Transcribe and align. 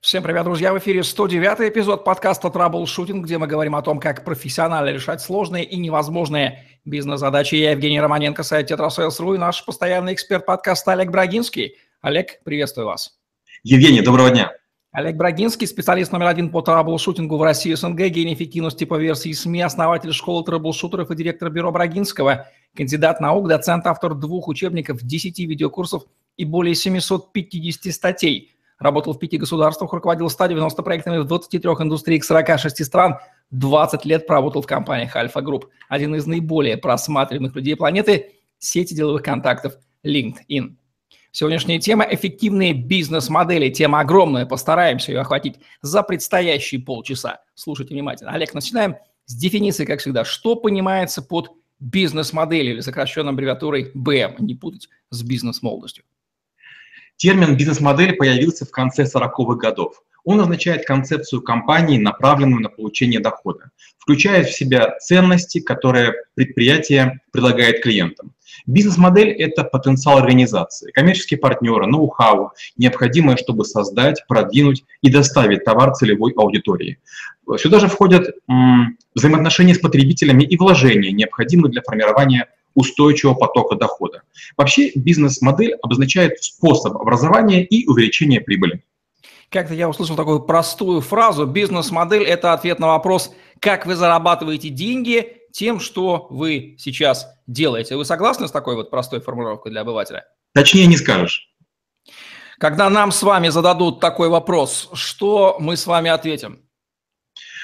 Всем 0.00 0.22
привет, 0.22 0.44
друзья! 0.44 0.72
В 0.72 0.78
эфире 0.78 1.02
109 1.02 1.70
эпизод 1.70 2.04
подкаста 2.04 2.50
«Траблшутинг», 2.50 3.24
где 3.24 3.38
мы 3.38 3.46
говорим 3.46 3.74
о 3.74 3.82
том, 3.82 3.98
как 3.98 4.24
профессионально 4.24 4.90
решать 4.90 5.20
сложные 5.20 5.64
и 5.64 5.76
невозможные 5.78 6.64
бизнес-задачи. 6.84 7.56
Я 7.56 7.72
Евгений 7.72 8.00
Романенко, 8.00 8.42
сайт 8.42 8.68
«Tetrasales.ru» 8.68 9.34
и 9.34 9.38
наш 9.38 9.64
постоянный 9.64 10.12
эксперт 10.12 10.46
подкаста 10.46 10.92
Олег 10.92 11.10
Брагинский. 11.10 11.76
Олег, 12.02 12.42
приветствую 12.44 12.86
вас. 12.86 13.18
Евгений, 13.64 14.02
доброго 14.02 14.30
дня. 14.30 14.52
Олег 14.92 15.16
Брагинский, 15.16 15.66
специалист 15.66 16.12
номер 16.12 16.26
один 16.26 16.50
по 16.50 16.60
траблшутингу 16.60 17.36
в 17.36 17.42
России 17.42 17.74
СНГ, 17.74 18.08
гений 18.08 18.34
эффективности 18.34 18.84
по 18.84 18.98
версии 18.98 19.32
СМИ, 19.32 19.62
основатель 19.62 20.12
школы 20.12 20.44
траблшутеров 20.44 21.10
и 21.10 21.16
директор 21.16 21.50
бюро 21.50 21.72
Брагинского, 21.72 22.48
кандидат 22.76 23.20
наук, 23.20 23.48
доцент, 23.48 23.86
автор 23.86 24.14
двух 24.14 24.46
учебников, 24.46 25.02
10 25.02 25.38
видеокурсов 25.40 26.04
и 26.36 26.44
более 26.44 26.74
750 26.74 27.92
статей– 27.92 28.52
Работал 28.78 29.14
в 29.14 29.18
пяти 29.18 29.38
государствах, 29.38 29.92
руководил 29.92 30.28
190 30.28 30.82
проектами 30.82 31.18
в 31.18 31.24
23 31.24 31.60
индустриях 31.60 32.24
46 32.24 32.84
стран, 32.84 33.18
20 33.50 34.04
лет 34.04 34.26
проработал 34.26 34.60
в 34.60 34.66
компаниях 34.66 35.16
Альфа 35.16 35.40
Групп. 35.40 35.68
Один 35.88 36.14
из 36.14 36.26
наиболее 36.26 36.76
просматриваемых 36.76 37.54
людей 37.54 37.76
планеты– 37.76 38.32
сети 38.58 38.94
деловых 38.94 39.22
контактов 39.22 39.76
LinkedIn. 40.04 40.76
Сегодняшняя 41.32 41.78
тема– 41.78 42.06
эффективные 42.10 42.72
бизнес-модели. 42.72 43.70
Тема 43.70 44.00
огромная, 44.00 44.46
постараемся 44.46 45.12
ее 45.12 45.20
охватить 45.20 45.56
за 45.82 46.02
предстоящие 46.02 46.80
полчаса. 46.80 47.40
Слушайте 47.54 47.94
внимательно. 47.94 48.32
Олег, 48.32 48.54
начинаем 48.54 48.96
с 49.26 49.34
дефиниции, 49.34 49.84
как 49.84 50.00
всегда. 50.00 50.24
Что 50.24 50.56
понимается 50.56 51.22
под 51.22 51.50
бизнес-моделью 51.78 52.74
или 52.74 52.80
сокращенной 52.80 53.32
аббревиатурой 53.32 53.92
BM? 53.94 54.36
Не 54.38 54.54
путать 54.54 54.88
с 55.10 55.22
бизнес-молодостью. 55.22 56.04
Термин 57.16 57.56
«бизнес-модель» 57.56 58.14
появился 58.14 58.66
в 58.66 58.70
конце 58.70 59.04
40-х 59.04 59.54
годов. 59.54 60.02
Он 60.24 60.40
означает 60.40 60.84
концепцию 60.84 61.40
компании, 61.40 61.98
направленную 61.98 62.60
на 62.60 62.68
получение 62.68 63.20
дохода, 63.20 63.70
включая 63.98 64.44
в 64.44 64.50
себя 64.50 64.98
ценности, 64.98 65.60
которые 65.60 66.14
предприятие 66.34 67.20
предлагает 67.32 67.82
клиентам. 67.82 68.32
Бизнес-модель– 68.66 69.30
это 69.38 69.64
потенциал 69.64 70.18
организации, 70.18 70.90
коммерческие 70.90 71.38
партнеры, 71.38 71.86
ноу-хау, 71.86 72.50
необходимое, 72.76 73.36
чтобы 73.36 73.64
создать, 73.64 74.24
продвинуть 74.26 74.84
и 75.00 75.10
доставить 75.10 75.64
товар 75.64 75.94
целевой 75.94 76.32
аудитории. 76.36 76.98
Сюда 77.56 77.78
же 77.78 77.86
входят 77.86 78.34
м, 78.48 78.98
взаимоотношения 79.14 79.74
с 79.74 79.78
потребителями 79.78 80.42
и 80.42 80.56
вложения, 80.56 81.12
необходимые 81.12 81.70
для 81.70 81.82
формирования 81.82 82.48
устойчивого 82.76 83.34
потока 83.34 83.74
дохода. 83.74 84.22
Вообще 84.56 84.92
бизнес-модель 84.94 85.74
обозначает 85.82 86.40
способ 86.42 86.96
образования 86.96 87.64
и 87.64 87.86
увеличения 87.88 88.40
прибыли. 88.40 88.84
Как-то 89.50 89.74
я 89.74 89.88
услышал 89.88 90.16
такую 90.16 90.40
простую 90.40 91.00
фразу. 91.00 91.46
Бизнес-модель– 91.46 92.22
это 92.24 92.52
ответ 92.52 92.78
на 92.78 92.88
вопрос, 92.88 93.32
как 93.60 93.86
вы 93.86 93.96
зарабатываете 93.96 94.68
деньги 94.68 95.38
тем, 95.52 95.80
что 95.80 96.26
вы 96.30 96.76
сейчас 96.78 97.26
делаете. 97.46 97.96
Вы 97.96 98.04
согласны 98.04 98.48
с 98.48 98.50
такой 98.50 98.74
вот 98.74 98.90
простой 98.90 99.20
формулировкой 99.20 99.72
для 99.72 99.80
обывателя? 99.80 100.26
Точнее 100.52 100.86
не 100.86 100.96
скажешь. 100.96 101.50
Когда 102.58 102.90
нам 102.90 103.12
с 103.12 103.22
вами 103.22 103.48
зададут 103.48 104.00
такой 104.00 104.28
вопрос, 104.28 104.90
что 104.94 105.56
мы 105.60 105.76
с 105.76 105.86
вами 105.86 106.10
ответим? 106.10 106.60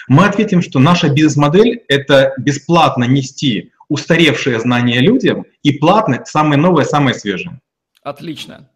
Мы 0.09 0.27
ответим, 0.27 0.63
что 0.63 0.79
наша 0.79 1.09
бизнес-модель– 1.09 1.83
это 1.89 2.35
бесплатно 2.39 3.05
нести 3.05 3.72
устаревшие 3.93 4.59
знания 4.59 5.01
людям 5.01 5.45
и 5.62 5.73
платно 5.73 6.25
самые 6.25 6.59
новые, 6.59 6.87
самые 6.87 7.15
свежие. 7.15 7.61
Отлично. 8.03 8.71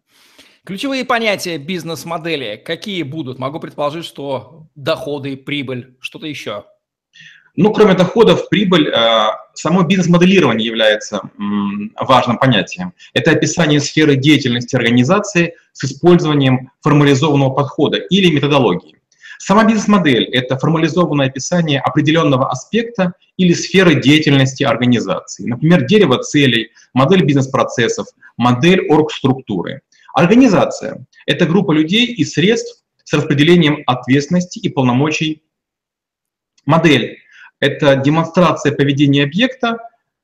Ключевые 0.63 1.05
понятия 1.05 1.57
бизнес-модели 1.57 2.61
какие 2.63 3.01
будут? 3.01 3.39
Могу 3.39 3.59
предположить, 3.59 4.05
что 4.05 4.67
доходы, 4.75 5.35
прибыль, 5.35 5.97
что-то 6.01 6.27
еще. 6.27 6.65
Ну, 7.55 7.73
кроме 7.73 7.95
доходов, 7.95 8.47
прибыль, 8.49 8.89
э, 8.89 9.29
само 9.55 9.81
бизнес-моделирование 9.81 10.67
является 10.67 11.21
важным 11.99 12.37
понятием. 12.37 12.93
Это 13.13 13.31
описание 13.31 13.79
сферы 13.79 14.15
деятельности 14.15 14.75
организации 14.75 15.55
с 15.73 15.83
использованием 15.83 16.69
формализованного 16.81 17.49
подхода 17.55 17.97
или 17.97 18.31
методологии. 18.31 18.96
Сама 19.37 19.65
бизнес-модель– 19.65 20.25
это 20.31 20.57
формализованное 20.57 21.27
описание 21.27 21.79
определенного 21.79 22.49
аспекта 22.49 23.13
или 23.37 23.53
сферы 23.53 24.01
деятельности 24.01 24.63
организации. 24.63 25.47
Например, 25.47 25.85
дерево 25.85 26.21
целей, 26.23 26.71
модель 26.93 27.23
бизнес-процессов, 27.23 28.07
модель 28.35 28.87
оргструктуры. 28.89 29.81
Организация– 30.13 31.05
это 31.27 31.45
группа 31.45 31.71
людей 31.71 32.07
и 32.07 32.25
средств 32.25 32.83
с 33.03 33.13
распределением 33.13 33.83
ответственности 33.85 34.59
и 34.59 34.69
полномочий. 34.69 35.43
Модель– 36.65 37.19
это 37.59 37.95
демонстрация 37.95 38.71
поведения 38.71 39.23
объекта, 39.23 39.77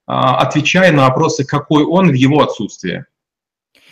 а, 0.05 0.39
отвечая 0.39 0.91
на 0.91 1.07
вопросы, 1.07 1.45
какой 1.45 1.83
он 1.83 2.09
в 2.09 2.13
его 2.13 2.41
отсутствии. 2.41 3.05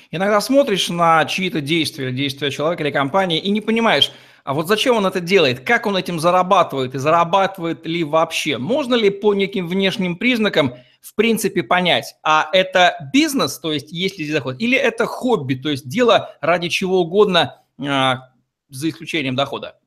Иногда 0.10 0.42
смотришь 0.42 0.90
на 0.90 1.24
чьи-то 1.24 1.62
действия, 1.62 2.12
действия 2.12 2.52
человека 2.52 2.84
или 2.84 2.92
компании 2.92 3.40
и 3.40 3.50
не 3.50 3.62
понимаешь, 3.62 4.12
а 4.44 4.54
вот 4.54 4.68
зачем 4.68 4.98
он 4.98 5.06
это 5.06 5.20
делает? 5.20 5.62
Как 5.62 5.86
он 5.86 5.98
этим 5.98 6.20
зарабатывает? 6.20 6.96
И 6.96 6.98
зарабатывает 6.98 7.86
ли 7.86 8.04
вообще? 8.04 8.58
Можно 8.58 8.96
ли 8.96 9.10
по 9.10 9.34
неким 9.34 9.68
внешним 9.68 10.16
признакам 10.16 10.76
в 11.02 11.16
принципе 11.16 11.64
понять, 11.64 12.16
а 12.24 12.48
это 12.54 13.10
бизнес, 13.12 13.60
то 13.60 13.72
есть 13.72 13.92
есть 13.92 14.20
ли 14.20 14.26
здесь 14.26 14.36
доход, 14.36 14.58
или 14.60 14.78
это 14.78 15.06
хобби, 15.08 15.56
то 15.56 15.70
есть 15.70 15.88
дело 15.90 16.36
ради 16.42 16.70
чего 16.70 17.02
угодно, 17.02 17.62
а, 17.80 18.30
за 18.70 18.90
исключением 18.90 19.36
дохода? 19.36 19.78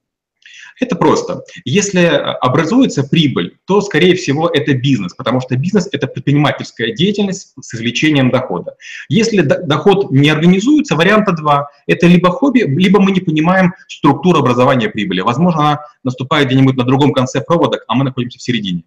Это 0.80 0.96
просто. 0.96 1.42
Если 1.64 2.00
э, 2.00 2.16
образуется 2.16 3.04
прибыль, 3.04 3.56
то, 3.66 3.80
скорее 3.80 4.14
всего, 4.14 4.48
это 4.48 4.74
бизнес, 4.74 5.14
потому 5.14 5.40
что 5.40 5.56
бизнес– 5.56 5.88
это 5.92 6.06
предпринимательская 6.06 6.92
деятельность 6.92 7.54
с 7.60 7.74
извлечением 7.74 8.30
дохода. 8.30 8.76
Если 9.08 9.40
доход 9.42 10.10
не 10.10 10.30
организуется, 10.30 10.96
варианта 10.96 11.32
два– 11.32 11.68
это 11.86 12.06
либо 12.06 12.30
хобби, 12.30 12.60
либо 12.60 13.00
мы 13.00 13.12
не 13.12 13.20
понимаем 13.20 13.74
структуру 13.88 14.40
образования 14.40 14.88
прибыли. 14.88 15.20
Возможно, 15.20 15.60
она 15.60 15.80
наступает 16.02 16.48
где-нибудь 16.48 16.76
на 16.76 16.84
другом 16.84 17.12
конце 17.12 17.40
провода, 17.40 17.78
а 17.86 17.94
мы 17.94 18.04
находимся 18.04 18.38
в 18.38 18.42
середине. 18.42 18.84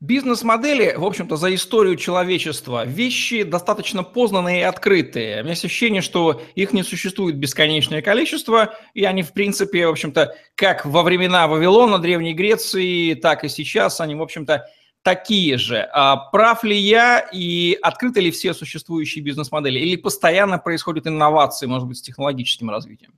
Бизнес-модели, 0.00 0.94
в 0.96 1.04
общем-то, 1.04 1.36
за 1.36 1.54
историю 1.54 1.94
человечества, 1.96 2.86
вещи 2.86 3.42
достаточно 3.42 4.02
познанные 4.02 4.60
и 4.60 4.64
открытые. 4.64 5.40
У 5.40 5.42
меня 5.42 5.50
есть 5.50 5.66
ощущение, 5.66 6.00
что 6.00 6.40
их 6.54 6.72
не 6.72 6.82
существует 6.82 7.36
бесконечное 7.36 8.00
количество, 8.00 8.74
и 8.94 9.04
они, 9.04 9.22
в 9.22 9.34
принципе, 9.34 9.86
в 9.86 9.90
общем-то, 9.90 10.34
как 10.54 10.86
во 10.86 11.02
времена 11.02 11.46
Вавилона, 11.48 11.98
Древней 11.98 12.32
Греции, 12.32 13.12
так 13.12 13.44
и 13.44 13.50
сейчас, 13.50 14.00
они, 14.00 14.14
в 14.14 14.22
общем-то, 14.22 14.64
такие 15.02 15.58
же. 15.58 15.86
А 15.92 16.16
прав 16.16 16.64
ли 16.64 16.78
я 16.78 17.18
и 17.30 17.76
открыты 17.82 18.20
ли 18.20 18.30
все 18.30 18.54
существующие 18.54 19.22
бизнес-модели? 19.22 19.78
Или 19.80 19.96
постоянно 19.96 20.56
происходят 20.56 21.06
инновации, 21.06 21.66
может 21.66 21.86
быть, 21.86 21.98
с 21.98 22.02
технологическим 22.02 22.70
развитием? 22.70 23.12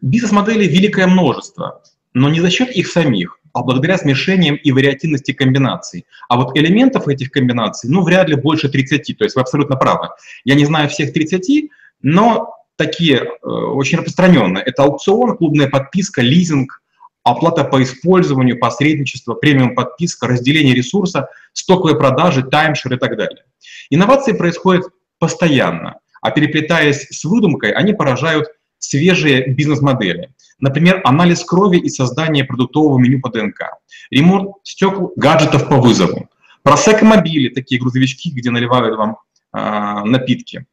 Бизнес-моделей 0.00 0.66
великое 0.66 1.06
множество, 1.06 1.84
но 2.12 2.28
не 2.28 2.40
за 2.40 2.50
счет 2.50 2.70
их 2.70 2.88
самих, 2.88 3.38
а 3.56 3.62
благодаря 3.62 3.96
смешениям 3.96 4.56
и 4.56 4.70
вариативности 4.70 5.32
комбинаций. 5.32 6.04
А 6.28 6.36
вот 6.36 6.58
элементов 6.58 7.08
этих 7.08 7.30
комбинаций, 7.30 7.88
ну, 7.88 8.02
вряд 8.02 8.28
ли 8.28 8.34
больше 8.34 8.68
30, 8.68 9.16
то 9.16 9.24
есть 9.24 9.34
вы 9.34 9.40
абсолютно 9.40 9.76
правы. 9.76 10.10
Я 10.44 10.56
не 10.56 10.66
знаю 10.66 10.90
всех 10.90 11.14
30, 11.14 11.70
но 12.02 12.54
такие 12.76 13.16
э, 13.16 13.46
очень 13.48 13.96
распространенные. 13.96 14.62
Это 14.62 14.82
аукцион, 14.82 15.38
клубная 15.38 15.70
подписка, 15.70 16.20
лизинг, 16.20 16.82
оплата 17.22 17.64
по 17.64 17.82
использованию, 17.82 18.58
посредничество, 18.58 19.32
премиум 19.32 19.74
подписка, 19.74 20.26
разделение 20.26 20.74
ресурса, 20.74 21.30
стоковые 21.54 21.96
продажи, 21.96 22.42
таймшер 22.42 22.92
и 22.92 22.98
так 22.98 23.16
далее. 23.16 23.44
Инновации 23.88 24.32
происходят 24.32 24.84
постоянно, 25.18 25.94
а 26.20 26.30
переплетаясь 26.30 27.06
с 27.08 27.24
выдумкой, 27.24 27.70
они 27.70 27.94
поражают 27.94 28.48
свежие 28.78 29.48
бизнес-модели. 29.48 30.34
Например, 30.58 31.00
анализ 31.04 31.44
крови 31.44 31.78
и 31.78 31.88
создание 31.88 32.44
продуктового 32.44 32.98
меню 32.98 33.20
по 33.20 33.28
ДНК, 33.28 33.78
ремонт 34.10 34.56
стекол, 34.64 35.12
гаджетов 35.16 35.68
по 35.68 35.76
вызову, 35.76 36.30
просека-мобили, 36.62 37.50
такие 37.50 37.80
грузовички, 37.80 38.30
где 38.30 38.50
наливают 38.50 38.96
вам 38.96 39.18
э, 39.52 40.04
напитки, 40.04 40.66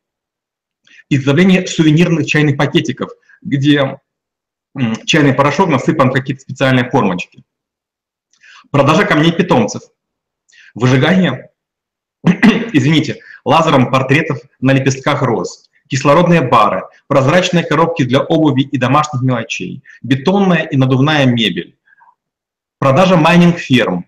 изготовление 1.10 1.68
сувенирных 1.68 2.26
чайных 2.28 2.58
пакетиков, 2.58 3.12
где 3.42 4.00
э, 4.80 4.80
чайный 5.06 5.34
порошок 5.34 5.68
насыпан 5.70 6.12
в 6.12 6.14
какие-то 6.14 6.42
специальные 6.42 6.90
формочки, 6.90 7.44
продажа 8.72 9.06
камней 9.06 9.34
питомцев, 9.34 9.84
выжигание, 10.76 11.50
извините, 12.24 13.20
лазером 13.44 13.92
портретов 13.92 14.40
на 14.62 14.72
лепестках 14.72 15.22
роз, 15.24 15.70
кислородные 15.88 16.42
бары, 16.42 16.84
прозрачные 17.08 17.64
коробки 17.64 18.04
для 18.04 18.22
обуви 18.22 18.62
и 18.62 18.78
домашних 18.78 19.22
мелочей, 19.22 19.84
бетонная 20.02 20.64
и 20.64 20.78
надувная 20.78 21.26
мебель, 21.26 21.78
продажа 22.80 23.18
майнинг-ферм, 23.18 24.06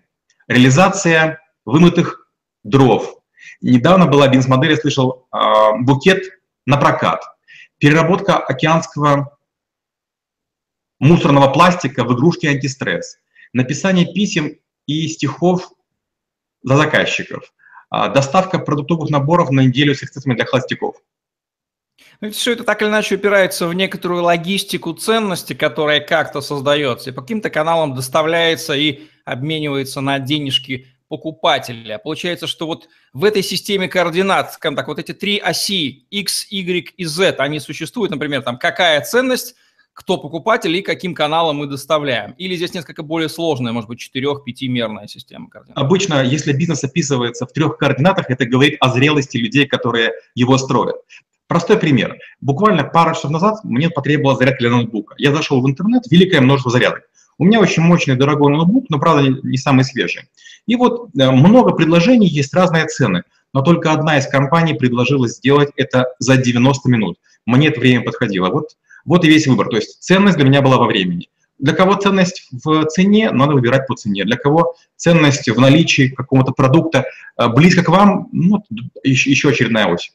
реализация 0.48 1.40
вымытых 1.64 2.30
дров. 2.64 3.16
Недавно 3.60 4.06
была 4.06 4.28
бизнес-модель, 4.28 4.72
я 4.72 4.76
слышал, 4.76 5.26
а, 5.30 5.72
букет 5.78 6.24
на 6.66 6.76
прокат, 6.76 7.22
переработка 7.78 8.36
океанского 8.36 9.38
мусорного 10.98 11.52
пластика 11.52 12.04
в 12.04 12.14
игрушки 12.14 12.46
антистресс, 12.46 13.18
написание 13.52 14.12
писем 14.12 14.58
и 14.86 15.08
стихов 15.08 15.70
за 16.62 16.76
заказчиков, 16.76 17.52
а, 17.90 18.08
доставка 18.08 18.58
продуктовых 18.58 19.10
наборов 19.10 19.50
на 19.50 19.60
неделю 19.60 19.94
с 19.94 19.98
средствами 19.98 20.34
для 20.34 20.44
холостяков. 20.44 20.96
Ну, 22.20 22.30
все 22.30 22.52
это 22.52 22.64
так 22.64 22.82
или 22.82 22.88
иначе 22.88 23.16
упирается 23.16 23.66
в 23.66 23.74
некоторую 23.74 24.22
логистику 24.22 24.92
ценности, 24.94 25.52
которая 25.52 26.00
как-то 26.00 26.40
создается, 26.40 27.10
и 27.10 27.12
по 27.12 27.22
каким-то 27.22 27.50
каналам 27.50 27.94
доставляется 27.94 28.74
и 28.74 29.02
обменивается 29.24 30.00
на 30.00 30.18
денежки 30.18 30.86
покупателя. 31.08 31.98
Получается, 31.98 32.46
что 32.46 32.66
вот 32.66 32.88
в 33.12 33.24
этой 33.24 33.42
системе 33.42 33.88
координат, 33.88 34.54
скажем 34.54 34.76
так, 34.76 34.88
вот 34.88 34.98
эти 34.98 35.12
три 35.12 35.38
оси 35.38 36.06
X, 36.10 36.48
Y 36.50 36.92
и 36.96 37.04
Z, 37.04 37.36
они 37.38 37.60
существуют, 37.60 38.10
например, 38.10 38.42
там 38.42 38.58
какая 38.58 39.00
ценность, 39.02 39.54
кто 39.92 40.18
покупатель 40.18 40.76
и 40.76 40.82
каким 40.82 41.14
каналом 41.14 41.56
мы 41.56 41.66
доставляем. 41.66 42.32
Или 42.32 42.54
здесь 42.56 42.74
несколько 42.74 43.02
более 43.02 43.30
сложная, 43.30 43.72
может 43.72 43.88
быть, 43.88 43.98
четырех-пятимерная 43.98 45.06
система 45.06 45.48
координат. 45.48 45.78
Обычно, 45.78 46.22
если 46.22 46.52
бизнес 46.52 46.84
описывается 46.84 47.46
в 47.46 47.52
трех 47.52 47.78
координатах, 47.78 48.28
это 48.28 48.44
говорит 48.44 48.76
о 48.80 48.90
зрелости 48.90 49.38
людей, 49.38 49.66
которые 49.66 50.12
его 50.34 50.58
строят. 50.58 50.96
Простой 51.48 51.78
пример. 51.78 52.18
Буквально 52.40 52.82
пару 52.82 53.14
часов 53.14 53.30
назад 53.30 53.62
мне 53.62 53.88
потребовалась 53.88 54.38
зарядка 54.38 54.60
для 54.60 54.70
ноутбука. 54.70 55.14
Я 55.16 55.32
зашел 55.32 55.62
в 55.62 55.68
интернет, 55.68 56.02
великое 56.10 56.40
множество 56.40 56.72
зарядок. 56.72 57.02
У 57.38 57.44
меня 57.44 57.60
очень 57.60 57.82
мощный, 57.82 58.16
дорогой 58.16 58.52
ноутбук, 58.52 58.86
но, 58.88 58.98
правда, 58.98 59.28
не 59.42 59.58
самый 59.58 59.84
свежий. 59.84 60.22
И 60.66 60.74
вот 60.74 61.10
э, 61.16 61.30
много 61.30 61.72
предложений, 61.72 62.28
есть 62.28 62.52
разные 62.54 62.86
цены, 62.86 63.24
но 63.52 63.62
только 63.62 63.92
одна 63.92 64.18
из 64.18 64.26
компаний 64.26 64.74
предложила 64.74 65.28
сделать 65.28 65.70
это 65.76 66.06
за 66.18 66.36
90 66.36 66.88
минут. 66.88 67.18
Мне 67.44 67.68
это 67.68 67.78
время 67.78 68.04
подходило. 68.04 68.48
Вот, 68.50 68.76
вот 69.04 69.24
и 69.24 69.28
весь 69.28 69.46
выбор. 69.46 69.68
То 69.68 69.76
есть 69.76 70.02
ценность 70.02 70.36
для 70.36 70.46
меня 70.46 70.62
была 70.62 70.78
во 70.78 70.86
времени. 70.86 71.28
Для 71.58 71.74
кого 71.74 71.94
ценность 71.94 72.48
в 72.50 72.86
цене, 72.86 73.30
надо 73.30 73.52
выбирать 73.52 73.86
по 73.86 73.94
цене. 73.94 74.24
Для 74.24 74.36
кого 74.36 74.74
ценность 74.96 75.48
в 75.48 75.60
наличии 75.60 76.08
какого-то 76.08 76.52
продукта 76.52 77.04
э, 77.38 77.48
близко 77.48 77.84
к 77.84 77.88
вам, 77.88 78.28
ну, 78.32 78.64
еще 79.04 79.50
очередная 79.50 79.86
ось. 79.86 80.12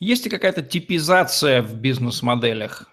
Есть 0.00 0.24
ли 0.24 0.30
какая-то 0.30 0.62
типизация 0.62 1.62
в 1.62 1.74
бизнес-моделях? 1.74 2.88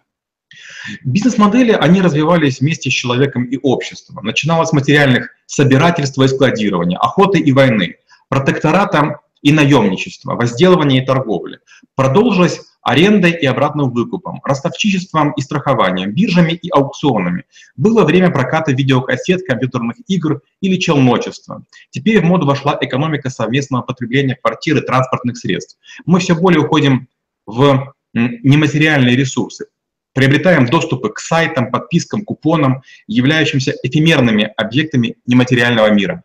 Бизнес-модели, 1.04 1.72
они 1.72 2.02
развивались 2.02 2.60
вместе 2.60 2.90
с 2.90 2.94
человеком 2.94 3.44
и 3.46 3.58
обществом. 3.58 4.26
Начиналось 4.26 4.70
с 4.70 4.74
материальных 4.74 5.30
собирательства 5.46 6.24
и 6.24 6.28
складирования, 6.28 6.98
охоты 6.98 7.40
и 7.40 7.52
войны, 7.52 7.96
протектората 8.30 9.20
и 9.42 9.52
наемничества, 9.52 10.36
возделывания 10.36 11.02
и 11.02 11.06
торговли. 11.06 11.60
Продолжилось 11.96 12.71
арендой 12.82 13.32
и 13.32 13.46
обратным 13.46 13.92
выкупом, 13.92 14.42
ростовчичеством 14.44 15.32
и 15.34 15.42
страхованием, 15.42 16.12
биржами 16.12 16.54
и 16.54 16.70
аукционами. 16.70 17.46
Было 17.76 18.04
время 18.04 18.32
проката 18.32 18.72
видеокассет, 18.72 19.46
компьютерных 19.48 19.98
игр 20.08 20.42
или 20.62 20.78
челночества. 20.78 21.64
Теперь 21.90 22.22
в 22.22 22.24
моду 22.24 22.46
вошла 22.46 22.78
экономика 22.82 23.30
совместного 23.30 23.84
потребления 23.84 24.36
квартир 24.36 24.78
и 24.78 24.86
транспортных 24.86 25.38
средств. 25.38 25.78
Мы 26.06 26.20
все 26.20 26.36
более 26.36 26.62
уходим 26.62 27.08
в 27.46 27.94
нематериальные 28.14 29.16
ресурсы, 29.16 29.68
приобретаем 30.14 30.66
доступы 30.66 31.10
к 31.10 31.20
сайтам, 31.20 31.72
подпискам, 31.72 32.24
купонам, 32.24 32.82
являющимся 33.08 33.74
эфемерными 33.84 34.52
объектами 34.58 35.16
нематериального 35.26 35.92
мира. 35.92 36.24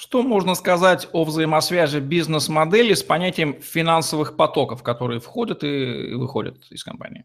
Что 0.00 0.22
можно 0.22 0.54
сказать 0.54 1.08
о 1.12 1.24
взаимосвязи 1.24 1.98
бизнес-модели 1.98 2.94
с 2.94 3.02
понятием 3.02 3.56
финансовых 3.60 4.36
потоков, 4.36 4.84
которые 4.84 5.18
входят 5.18 5.64
и 5.64 6.12
выходят 6.14 6.56
из 6.70 6.84
компании? 6.84 7.24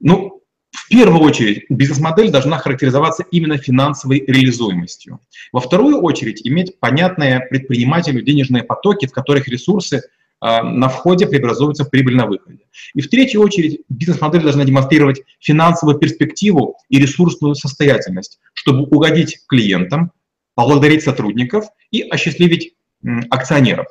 Ну, 0.00 0.42
в 0.70 0.88
первую 0.88 1.20
очередь, 1.20 1.66
бизнес-модель 1.68 2.30
должна 2.30 2.56
характеризоваться 2.56 3.22
именно 3.30 3.58
финансовой 3.58 4.24
реализуемостью. 4.26 5.20
Во 5.52 5.60
вторую 5.60 6.00
очередь, 6.00 6.40
иметь 6.46 6.80
понятные 6.80 7.40
предпринимателю 7.40 8.22
денежные 8.22 8.62
потоки, 8.62 9.04
в 9.04 9.12
которых 9.12 9.46
ресурсы 9.46 10.04
а, 10.40 10.62
на 10.62 10.88
входе 10.88 11.26
преобразуются 11.26 11.84
в 11.84 11.90
прибыль 11.90 12.16
на 12.16 12.24
выходе. 12.24 12.60
И 12.94 13.02
в 13.02 13.10
третью 13.10 13.42
очередь 13.42 13.82
бизнес-модель 13.90 14.42
должна 14.42 14.64
демонстрировать 14.64 15.20
финансовую 15.38 15.98
перспективу 15.98 16.78
и 16.88 16.98
ресурсную 16.98 17.56
состоятельность, 17.56 18.38
чтобы 18.54 18.84
угодить 18.84 19.40
клиентам, 19.46 20.12
поблагодарить 20.58 21.04
сотрудников 21.04 21.66
и 21.92 22.02
осчастливить 22.02 22.74
акционеров. 23.30 23.86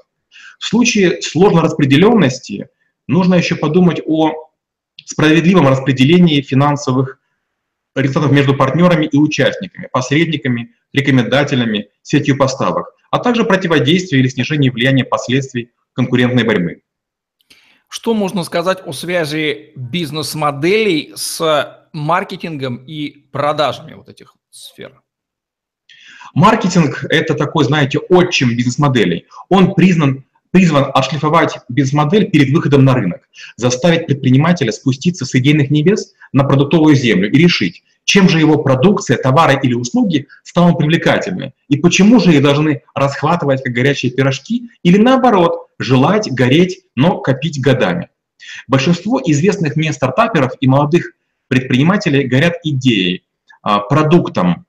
В 0.59 0.65
случае 0.65 1.21
сложной 1.21 1.61
распределенности 1.61 2.67
нужно 3.07 3.35
еще 3.35 3.55
подумать 3.55 4.01
о 4.05 4.51
справедливом 5.05 5.69
распределении 5.69 6.41
финансовых 6.41 7.21
результатов 7.95 8.33
между 8.33 8.53
партнерами 8.53 9.05
и 9.05 9.15
участниками, 9.15 9.87
посредниками, 9.93 10.75
рекомендателями, 10.91 11.87
сетью 12.01 12.35
поставок, 12.37 12.93
а 13.11 13.19
также 13.19 13.45
противодействие 13.45 14.19
или 14.19 14.27
снижение 14.27 14.69
влияния 14.69 15.05
последствий 15.05 15.71
конкурентной 15.93 16.43
борьбы. 16.43 16.81
Что 17.87 18.13
можно 18.13 18.43
сказать 18.43 18.79
о 18.85 18.91
связи 18.91 19.71
бизнес-моделей 19.77 21.13
с 21.15 21.87
маркетингом 21.93 22.83
и 22.83 23.29
продажами 23.31 23.93
вот 23.93 24.09
этих 24.09 24.35
сфер? 24.49 25.01
Маркетинг– 26.37 27.03
это 27.09 27.33
такой, 27.33 27.65
знаете, 27.65 27.97
отчим 27.97 28.55
бизнес-моделей. 28.55 29.25
Он 29.49 29.73
признан 29.73 30.23
призван 30.51 30.91
отшлифовать 30.93 31.57
бизнес-модель 31.67 32.29
перед 32.29 32.51
выходом 32.51 32.85
на 32.85 32.93
рынок, 32.93 33.27
заставить 33.55 34.05
предпринимателя 34.05 34.71
спуститься 34.71 35.25
с 35.25 35.33
идейных 35.33 35.71
небес 35.71 36.13
на 36.33 36.43
продуктовую 36.43 36.95
землю 36.95 37.31
и 37.31 37.37
решить, 37.39 37.83
чем 38.03 38.29
же 38.29 38.37
его 38.37 38.59
продукция, 38.59 39.17
товары 39.17 39.59
или 39.63 39.73
услуги 39.73 40.27
станут 40.43 40.77
привлекательны, 40.77 41.53
и 41.69 41.77
почему 41.77 42.19
же 42.19 42.35
их 42.35 42.43
должны 42.43 42.83
расхватывать 42.93 43.63
как 43.63 43.73
горячие 43.73 44.11
пирожки, 44.11 44.69
или 44.83 44.99
наоборот, 44.99 45.69
желать, 45.79 46.31
гореть, 46.31 46.83
но 46.95 47.17
копить 47.17 47.59
годами. 47.59 48.09
Большинство 48.67 49.19
известных 49.25 49.75
мне 49.75 49.91
стартаперов 49.91 50.51
и 50.59 50.67
молодых 50.67 51.13
предпринимателей 51.47 52.27
горят 52.27 52.57
идеей, 52.63 53.23
а, 53.63 53.79
продуктом, 53.79 54.67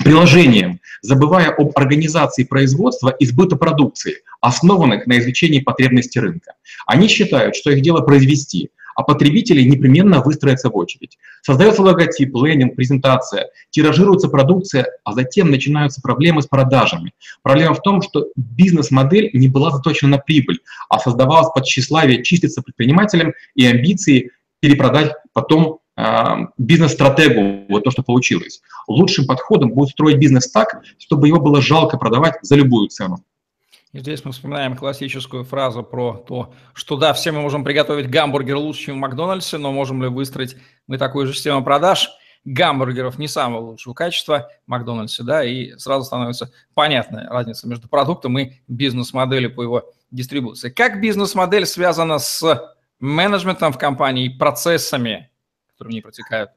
приложением, 0.00 0.80
забывая 1.02 1.50
об 1.50 1.76
организации 1.76 2.44
производства 2.44 3.10
и 3.10 3.26
сбыта 3.26 3.56
продукции, 3.56 4.16
основанных 4.40 5.06
на 5.06 5.18
изучении 5.18 5.60
потребностей 5.60 6.20
рынка. 6.20 6.54
Они 6.86 7.08
считают, 7.08 7.56
что 7.56 7.70
их 7.70 7.82
дело 7.82 8.00
произвести, 8.00 8.70
а 8.94 9.02
потребители 9.02 9.62
непременно 9.62 10.20
выстроятся 10.20 10.70
в 10.70 10.76
очередь. 10.76 11.18
Создается 11.42 11.82
логотип, 11.82 12.34
лендинг, 12.34 12.76
презентация, 12.76 13.48
тиражируется 13.70 14.28
продукция, 14.28 14.86
а 15.04 15.12
затем 15.14 15.50
начинаются 15.50 16.00
проблемы 16.02 16.42
с 16.42 16.46
продажами. 16.46 17.12
Проблема 17.42 17.74
в 17.74 17.82
том, 17.82 18.02
что 18.02 18.26
бизнес-модель 18.36 19.30
не 19.32 19.48
была 19.48 19.70
заточена 19.70 20.12
на 20.12 20.18
прибыль, 20.18 20.60
а 20.88 20.98
создавалась 20.98 21.52
под 21.54 21.64
тщеславие 21.64 22.22
чиститься 22.22 22.62
предпринимателям 22.62 23.32
и 23.54 23.66
амбиции 23.66 24.30
перепродать 24.60 25.12
потом 25.32 25.78
бизнес-стратегу, 26.56 27.66
вот 27.68 27.84
то, 27.84 27.90
что 27.90 28.02
получилось. 28.02 28.62
Лучшим 28.88 29.26
подходом 29.26 29.72
будет 29.72 29.90
строить 29.90 30.18
бизнес 30.18 30.50
так, 30.50 30.82
чтобы 30.98 31.28
его 31.28 31.40
было 31.40 31.60
жалко 31.60 31.98
продавать 31.98 32.38
за 32.42 32.56
любую 32.56 32.88
цену. 32.88 33.22
И 33.92 33.98
здесь 33.98 34.24
мы 34.24 34.32
вспоминаем 34.32 34.74
классическую 34.74 35.44
фразу 35.44 35.82
про 35.82 36.14
то, 36.14 36.54
что 36.72 36.96
да, 36.96 37.12
все 37.12 37.30
мы 37.30 37.42
можем 37.42 37.62
приготовить 37.62 38.08
гамбургер 38.08 38.56
лучше, 38.56 38.86
чем 38.86 38.96
в 38.96 39.00
Макдональдсе, 39.00 39.58
но 39.58 39.70
можем 39.70 40.02
ли 40.02 40.08
выстроить 40.08 40.56
мы 40.86 40.96
такую 40.96 41.26
же 41.26 41.34
систему 41.34 41.62
продаж 41.62 42.08
гамбургеров 42.44 43.18
не 43.18 43.28
самого 43.28 43.60
лучшего 43.60 43.92
качества 43.92 44.48
в 44.66 44.70
Макдональдсе, 44.70 45.22
да, 45.22 45.44
и 45.44 45.76
сразу 45.76 46.06
становится 46.06 46.50
понятная 46.74 47.28
разница 47.28 47.68
между 47.68 47.88
продуктом 47.88 48.38
и 48.38 48.52
бизнес-моделью 48.66 49.54
по 49.54 49.62
его 49.62 49.92
дистрибуции. 50.10 50.70
Как 50.70 51.00
бизнес-модель 51.00 51.66
связана 51.66 52.18
с 52.18 52.74
менеджментом 52.98 53.72
в 53.72 53.78
компании 53.78 54.28
процессами, 54.28 55.30
которые 55.82 55.90
в 55.90 55.94
ней 55.94 56.02
протекают? 56.02 56.50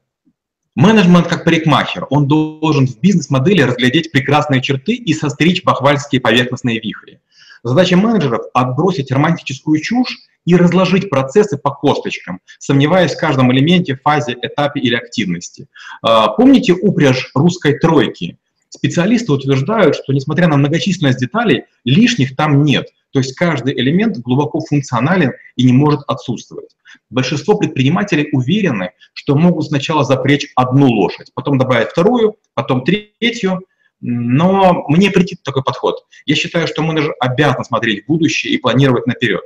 Менеджмент 0.74 1.26
как 1.26 1.44
парикмахер, 1.44 2.06
он 2.10 2.28
должен 2.28 2.86
в 2.86 3.00
бизнес-модели 3.00 3.62
разглядеть 3.62 4.12
прекрасные 4.12 4.60
черты 4.60 4.92
и 4.92 5.14
состричь 5.14 5.64
бахвальские 5.64 6.20
поверхностные 6.20 6.80
вихри. 6.80 7.20
Задача 7.62 7.96
менеджеров– 7.96 8.42
отбросить 8.54 9.10
романтическую 9.10 9.80
чушь 9.80 10.18
и 10.44 10.54
разложить 10.54 11.08
процессы 11.08 11.56
по 11.56 11.70
косточкам, 11.70 12.40
сомневаясь 12.58 13.14
в 13.14 13.18
каждом 13.18 13.50
элементе, 13.52 13.96
фазе, 13.96 14.36
этапе 14.40 14.80
или 14.80 14.94
активности. 14.94 15.66
А, 16.02 16.28
помните 16.28 16.74
упряжь 16.74 17.30
русской 17.34 17.78
тройки? 17.78 18.38
Специалисты 18.68 19.32
утверждают, 19.32 19.96
что 19.96 20.12
несмотря 20.12 20.46
на 20.46 20.58
многочисленность 20.58 21.18
деталей, 21.18 21.64
лишних 21.84 22.36
там 22.36 22.62
нет. 22.62 22.88
То 23.16 23.20
есть 23.20 23.34
каждый 23.34 23.72
элемент 23.72 24.18
глубоко 24.18 24.60
функционален 24.60 25.32
и 25.56 25.64
не 25.64 25.72
может 25.72 26.00
отсутствовать. 26.06 26.76
Большинство 27.08 27.56
предпринимателей 27.56 28.28
уверены, 28.32 28.90
что 29.14 29.34
могут 29.34 29.68
сначала 29.68 30.04
запречь 30.04 30.52
одну 30.54 30.86
лошадь, 30.86 31.32
потом 31.32 31.56
добавить 31.56 31.88
вторую, 31.88 32.36
потом 32.52 32.84
третью, 32.84 33.62
но 34.02 34.84
мне 34.88 35.10
претит 35.10 35.42
такой 35.42 35.64
подход. 35.64 36.04
Я 36.26 36.34
считаю, 36.34 36.66
что 36.66 36.82
менеджер 36.82 37.14
обязан 37.18 37.64
смотреть 37.64 38.04
в 38.04 38.08
будущее 38.08 38.52
и 38.52 38.58
планировать 38.58 39.06
наперед. 39.06 39.44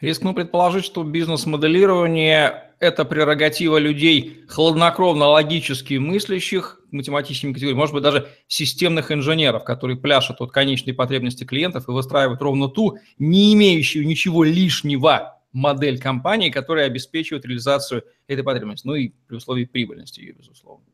Рискну 0.00 0.32
предположить, 0.32 0.84
что 0.84 1.02
бизнес-моделирование 1.02 2.70
это 2.78 3.04
прерогатива 3.04 3.78
людей 3.78 4.44
хладнокровно 4.48 5.26
логически 5.26 5.94
мыслящих, 5.94 6.79
математическими 6.92 7.52
категориями, 7.52 7.78
может 7.78 7.94
быть, 7.94 8.02
даже 8.02 8.28
системных 8.48 9.12
инженеров, 9.12 9.64
которые 9.64 9.96
пляшут 9.96 10.40
от 10.40 10.52
конечной 10.52 10.94
потребности 10.94 11.44
клиентов 11.44 11.88
и 11.88 11.92
выстраивают 11.92 12.42
ровно 12.42 12.68
ту, 12.68 12.98
не 13.18 13.54
имеющую 13.54 14.06
ничего 14.06 14.44
лишнего 14.44 15.38
модель 15.52 15.98
компании, 15.98 16.50
которая 16.50 16.86
обеспечивает 16.86 17.44
реализацию 17.44 18.04
этой 18.28 18.44
потребности, 18.44 18.86
ну 18.86 18.94
и 18.94 19.12
при 19.26 19.36
условии 19.36 19.64
прибыльности 19.64 20.20
ее, 20.20 20.32
безусловно. 20.32 20.84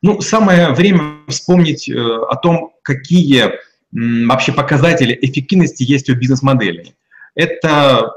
Ну, 0.00 0.20
самое 0.20 0.72
время 0.72 1.20
вспомнить 1.28 1.88
э, 1.88 1.94
о 1.94 2.36
том, 2.36 2.74
какие 2.82 3.52
вообще 3.92 4.52
показатели 4.52 5.16
эффективности 5.20 5.82
есть 5.82 6.08
у 6.08 6.14
бизнес-моделей. 6.14 6.94
Это 7.34 8.10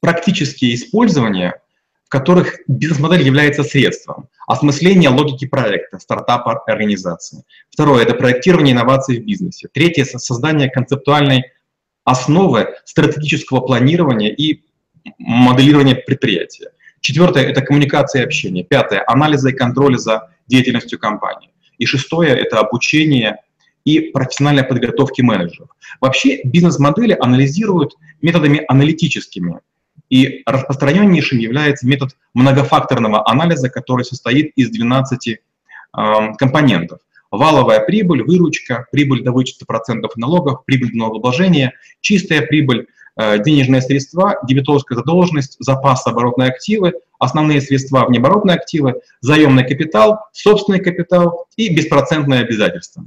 практические 0.00 0.74
использования, 0.74 1.60
которых 2.10 2.58
бизнес-модель 2.66 3.22
является 3.22 3.62
средством, 3.62 4.28
осмысление 4.48 5.10
логики 5.10 5.46
проекта, 5.46 6.00
стартапа, 6.00 6.64
организации. 6.66 7.44
Второе– 7.70 8.02
это 8.04 8.14
проектирование 8.14 8.74
инноваций 8.74 9.20
в 9.20 9.24
бизнесе. 9.24 9.68
Третье– 9.72 10.04
создание 10.04 10.68
концептуальной 10.68 11.44
основы 12.04 12.74
стратегического 12.84 13.60
планирования 13.60 14.30
и 14.30 14.64
моделирования 15.18 15.94
предприятия. 15.94 16.72
Четвертое– 17.00 17.44
это 17.46 17.62
коммуникация 17.62 18.22
и 18.22 18.24
общение. 18.24 18.64
Пятое– 18.64 19.04
анализа 19.06 19.50
и 19.50 19.52
контроля 19.52 19.96
за 19.96 20.30
деятельностью 20.48 20.98
компании. 20.98 21.50
И 21.78 21.86
шестое– 21.86 22.30
это 22.36 22.58
обучение 22.58 23.36
и 23.84 24.00
профессиональной 24.00 24.64
подготовки 24.64 25.22
менеджеров. 25.22 25.68
Вообще 26.00 26.40
бизнес-модели 26.42 27.16
анализируют 27.20 27.94
методами 28.20 28.64
аналитическими, 28.66 29.60
и 30.10 30.42
распространеннейшим 30.44 31.38
является 31.38 31.86
метод 31.86 32.16
многофакторного 32.34 33.26
анализа, 33.28 33.70
который 33.70 34.04
состоит 34.04 34.52
из 34.56 34.70
12 34.70 35.28
э, 35.28 35.36
компонентов. 36.36 36.98
Валовая 37.30 37.80
прибыль, 37.80 38.24
выручка, 38.24 38.86
прибыль 38.90 39.22
до 39.22 39.30
вычета 39.30 39.64
процентов 39.64 40.16
налогов, 40.16 40.64
прибыль 40.64 40.90
до 40.90 40.98
налогообложения, 40.98 41.74
чистая 42.00 42.42
прибыль, 42.42 42.88
э, 43.16 43.42
денежные 43.42 43.80
средства, 43.80 44.36
дебиторская 44.46 44.98
задолженность, 44.98 45.56
запас, 45.60 46.04
оборотные 46.06 46.50
активы, 46.50 46.94
основные 47.20 47.60
средства, 47.60 48.04
внеоборотные 48.04 48.56
активы, 48.56 49.00
заемный 49.20 49.66
капитал, 49.66 50.18
собственный 50.32 50.80
капитал 50.80 51.46
и 51.56 51.72
беспроцентные 51.72 52.40
обязательства. 52.40 53.04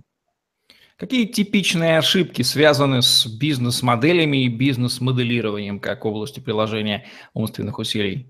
Какие 0.97 1.25
типичные 1.25 1.97
ошибки 1.97 2.43
связаны 2.43 3.01
с 3.01 3.25
бизнес-моделями 3.25 4.45
и 4.45 4.47
бизнес-моделированием 4.47 5.79
как 5.79 6.05
области 6.05 6.39
приложения 6.39 7.05
умственных 7.33 7.79
усилий? 7.79 8.27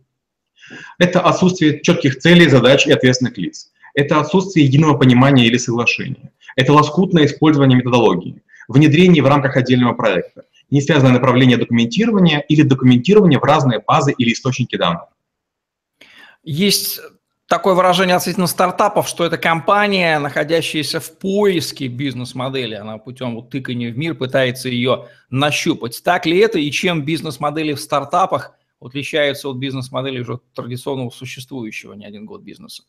Это 0.97 1.19
отсутствие 1.19 1.81
четких 1.81 2.19
целей, 2.19 2.47
задач 2.47 2.87
и 2.87 2.91
ответственных 2.91 3.37
лиц. 3.37 3.71
Это 3.95 4.19
отсутствие 4.19 4.65
единого 4.65 4.97
понимания 4.97 5.45
или 5.45 5.57
соглашения. 5.57 6.31
Это 6.55 6.73
лоскутное 6.73 7.25
использование 7.25 7.77
методологии, 7.77 8.41
внедрение 8.67 9.21
в 9.21 9.27
рамках 9.27 9.57
отдельного 9.57 9.93
проекта, 9.93 10.45
не 10.69 10.81
связанное 10.81 11.13
направление 11.13 11.57
документирования 11.57 12.39
или 12.39 12.61
документирование 12.61 13.39
в 13.39 13.43
разные 13.43 13.79
базы 13.85 14.13
или 14.17 14.31
источники 14.31 14.77
данных. 14.77 15.09
Есть 16.43 17.01
такое 17.53 17.75
выражение 17.75 18.15
относительно 18.15 18.47
стартапов, 18.47 19.07
что 19.07 19.23
это 19.23 19.37
компания, 19.37 20.17
находящаяся 20.17 20.99
в 20.99 21.19
поиске 21.19 21.85
бизнес-модели. 21.85 22.73
Она 22.73 22.97
путем 22.97 23.35
вот 23.35 23.51
тыкания 23.51 23.93
в 23.93 23.97
мир 23.97 24.15
пытается 24.15 24.69
ее 24.69 25.07
нащупать. 25.29 26.01
Так 26.03 26.25
ли 26.25 26.39
это 26.39 26.57
и 26.57 26.71
чем 26.71 27.05
бизнес-модели 27.05 27.73
в 27.73 27.79
стартапах 27.79 28.53
отличаются 28.81 29.49
от 29.49 29.57
бизнес-модели 29.57 30.21
уже 30.21 30.39
традиционного 30.55 31.11
существующего 31.11 31.93
не 31.93 32.07
один 32.07 32.25
год 32.25 32.41
бизнеса? 32.41 32.85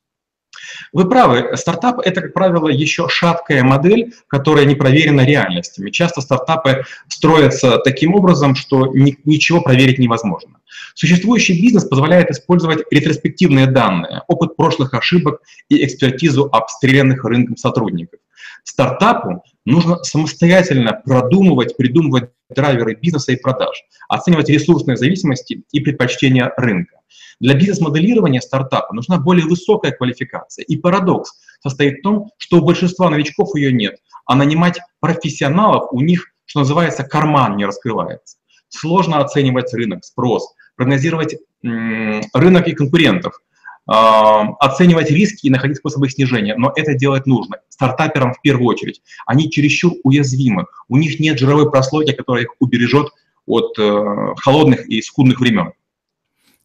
Вы 0.92 1.08
правы, 1.08 1.56
стартап– 1.56 1.98
это, 2.04 2.20
как 2.20 2.32
правило, 2.32 2.68
еще 2.68 3.08
шаткая 3.08 3.62
модель, 3.62 4.14
которая 4.28 4.64
не 4.64 4.74
проверена 4.74 5.24
реальностями. 5.24 5.90
Часто 5.90 6.20
стартапы 6.20 6.84
строятся 7.08 7.78
таким 7.78 8.14
образом, 8.14 8.54
что 8.54 8.86
ни, 8.86 9.18
ничего 9.24 9.60
проверить 9.60 9.98
невозможно. 9.98 10.58
Существующий 10.94 11.60
бизнес 11.60 11.84
позволяет 11.84 12.30
использовать 12.30 12.84
ретроспективные 12.90 13.66
данные, 13.66 14.22
опыт 14.28 14.56
прошлых 14.56 14.94
ошибок 14.94 15.40
и 15.68 15.84
экспертизу 15.84 16.48
обстрелянных 16.52 17.24
рынком 17.24 17.56
сотрудников. 17.56 18.20
Стартапу 18.64 19.44
нужно 19.64 20.02
самостоятельно 20.02 20.92
продумывать, 21.04 21.76
придумывать 21.76 22.30
драйверы 22.48 22.94
бизнеса 22.94 23.32
и 23.32 23.36
продаж, 23.36 23.84
оценивать 24.08 24.48
ресурсные 24.48 24.96
зависимости 24.96 25.64
и 25.70 25.80
предпочтения 25.80 26.52
рынка. 26.56 26.96
Для 27.44 27.52
бизнес-моделирования 27.52 28.40
стартапа 28.40 28.94
нужна 28.94 29.18
более 29.18 29.44
высокая 29.44 29.92
квалификация. 29.92 30.64
И 30.64 30.78
парадокс 30.78 31.34
состоит 31.60 31.98
в 31.98 32.02
том, 32.02 32.30
что 32.38 32.56
у 32.56 32.64
большинства 32.64 33.10
новичков 33.10 33.54
ее 33.54 33.70
нет, 33.70 33.96
а 34.24 34.34
нанимать 34.34 34.80
профессионалов 34.98 35.88
у 35.92 36.00
них, 36.00 36.28
что 36.46 36.60
называется, 36.60 37.04
карман 37.04 37.58
не 37.58 37.66
раскрывается. 37.66 38.38
Сложно 38.70 39.18
оценивать 39.18 39.74
рынок, 39.74 40.06
спрос, 40.06 40.54
прогнозировать 40.74 41.36
рынок 41.62 42.66
и 42.66 42.72
конкурентов, 42.72 43.38
а, 43.86 44.48
оценивать 44.60 45.10
риски 45.10 45.48
и 45.48 45.50
находить 45.50 45.76
способы 45.76 46.06
их 46.06 46.12
снижения. 46.12 46.54
Но 46.56 46.72
это 46.74 46.94
делать 46.94 47.26
нужно. 47.26 47.58
Стартаперам 47.68 48.32
в 48.32 48.40
первую 48.40 48.68
очередь. 48.68 49.02
Они 49.26 49.50
чересчур 49.50 49.92
уязвимы. 50.02 50.64
У 50.88 50.96
них 50.96 51.20
нет 51.20 51.38
жировой 51.38 51.70
прослойки, 51.70 52.12
которая 52.12 52.44
их 52.44 52.54
убережет 52.58 53.08
от 53.44 53.78
э, 53.78 54.34
холодных 54.38 54.88
и 54.88 55.02
скудных 55.02 55.40
времен. 55.40 55.72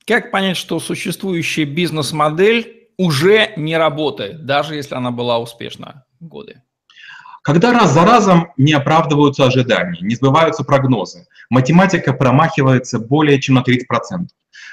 Как 0.10 0.32
понять, 0.32 0.58
что 0.58 0.80
существующая 0.80 1.66
бизнес-модель 1.66 2.88
уже 2.98 3.54
не 3.58 3.78
работает, 3.78 4.44
даже 4.44 4.74
если 4.74 4.96
она 4.96 5.12
была 5.12 5.38
успешна 5.38 6.04
годы? 6.20 6.64
Когда 7.44 7.72
раз 7.72 7.94
за 7.94 8.06
разом 8.06 8.52
не 8.58 8.74
оправдываются 8.74 9.46
ожидания, 9.46 10.00
не 10.02 10.16
сбываются 10.16 10.64
прогнозы, 10.64 11.28
математика 11.52 12.14
промахивается 12.14 12.98
более 12.98 13.40
чем 13.40 13.54
на 13.54 13.60
30%. 13.60 14.30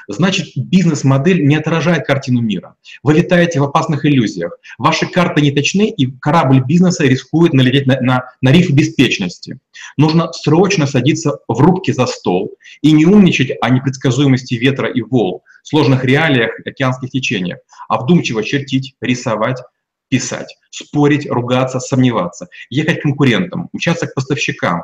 Значит, 0.09 0.53
бизнес-модель 0.57 1.45
не 1.45 1.57
отражает 1.57 2.07
картину 2.07 2.41
мира. 2.41 2.77
Вы 3.03 3.15
витаете 3.15 3.61
в 3.61 3.65
опасных 3.65 4.05
иллюзиях. 4.05 4.57
Ваши 4.79 5.07
карты 5.07 5.41
не 5.41 5.51
точны, 5.51 5.89
и 5.89 6.07
корабль 6.07 6.61
бизнеса 6.61 7.05
рискует 7.05 7.53
налететь 7.53 7.87
на, 7.87 8.01
на, 8.01 8.25
на 8.41 8.53
риф 8.53 8.71
беспечности. 8.71 9.59
Нужно 9.97 10.33
срочно 10.33 10.87
садиться 10.87 11.39
в 11.49 11.61
рубке 11.61 11.93
за 11.93 12.07
стол 12.07 12.55
и 12.83 12.93
не 12.93 13.05
умничать 13.05 13.53
о 13.61 13.71
непредсказуемости 13.71 14.55
ветра 14.55 14.89
и 14.89 15.03
волн, 15.03 15.41
сложных 15.63 16.05
реалиях 16.05 16.53
океанских 16.65 17.11
течениях, 17.11 17.59
а 17.89 18.01
вдумчиво 18.01 18.45
чертить, 18.45 18.95
рисовать, 19.01 19.61
писать, 20.09 20.57
спорить, 20.71 21.29
ругаться, 21.29 21.81
сомневаться, 21.81 22.47
ехать 22.71 23.01
к 23.01 23.03
конкурентам, 23.03 23.69
учаться 23.73 24.07
к 24.07 24.15
поставщикам, 24.15 24.83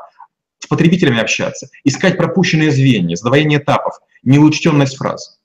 с 0.59 0.67
потребителями 0.67 1.21
общаться, 1.21 1.69
искать 1.85 2.17
пропущенные 2.17 2.71
звенья, 2.71 3.17
сдвоение 3.17 3.59
этапов, 3.59 3.99
неучтенность 4.23 4.97
фраз. 4.97 5.41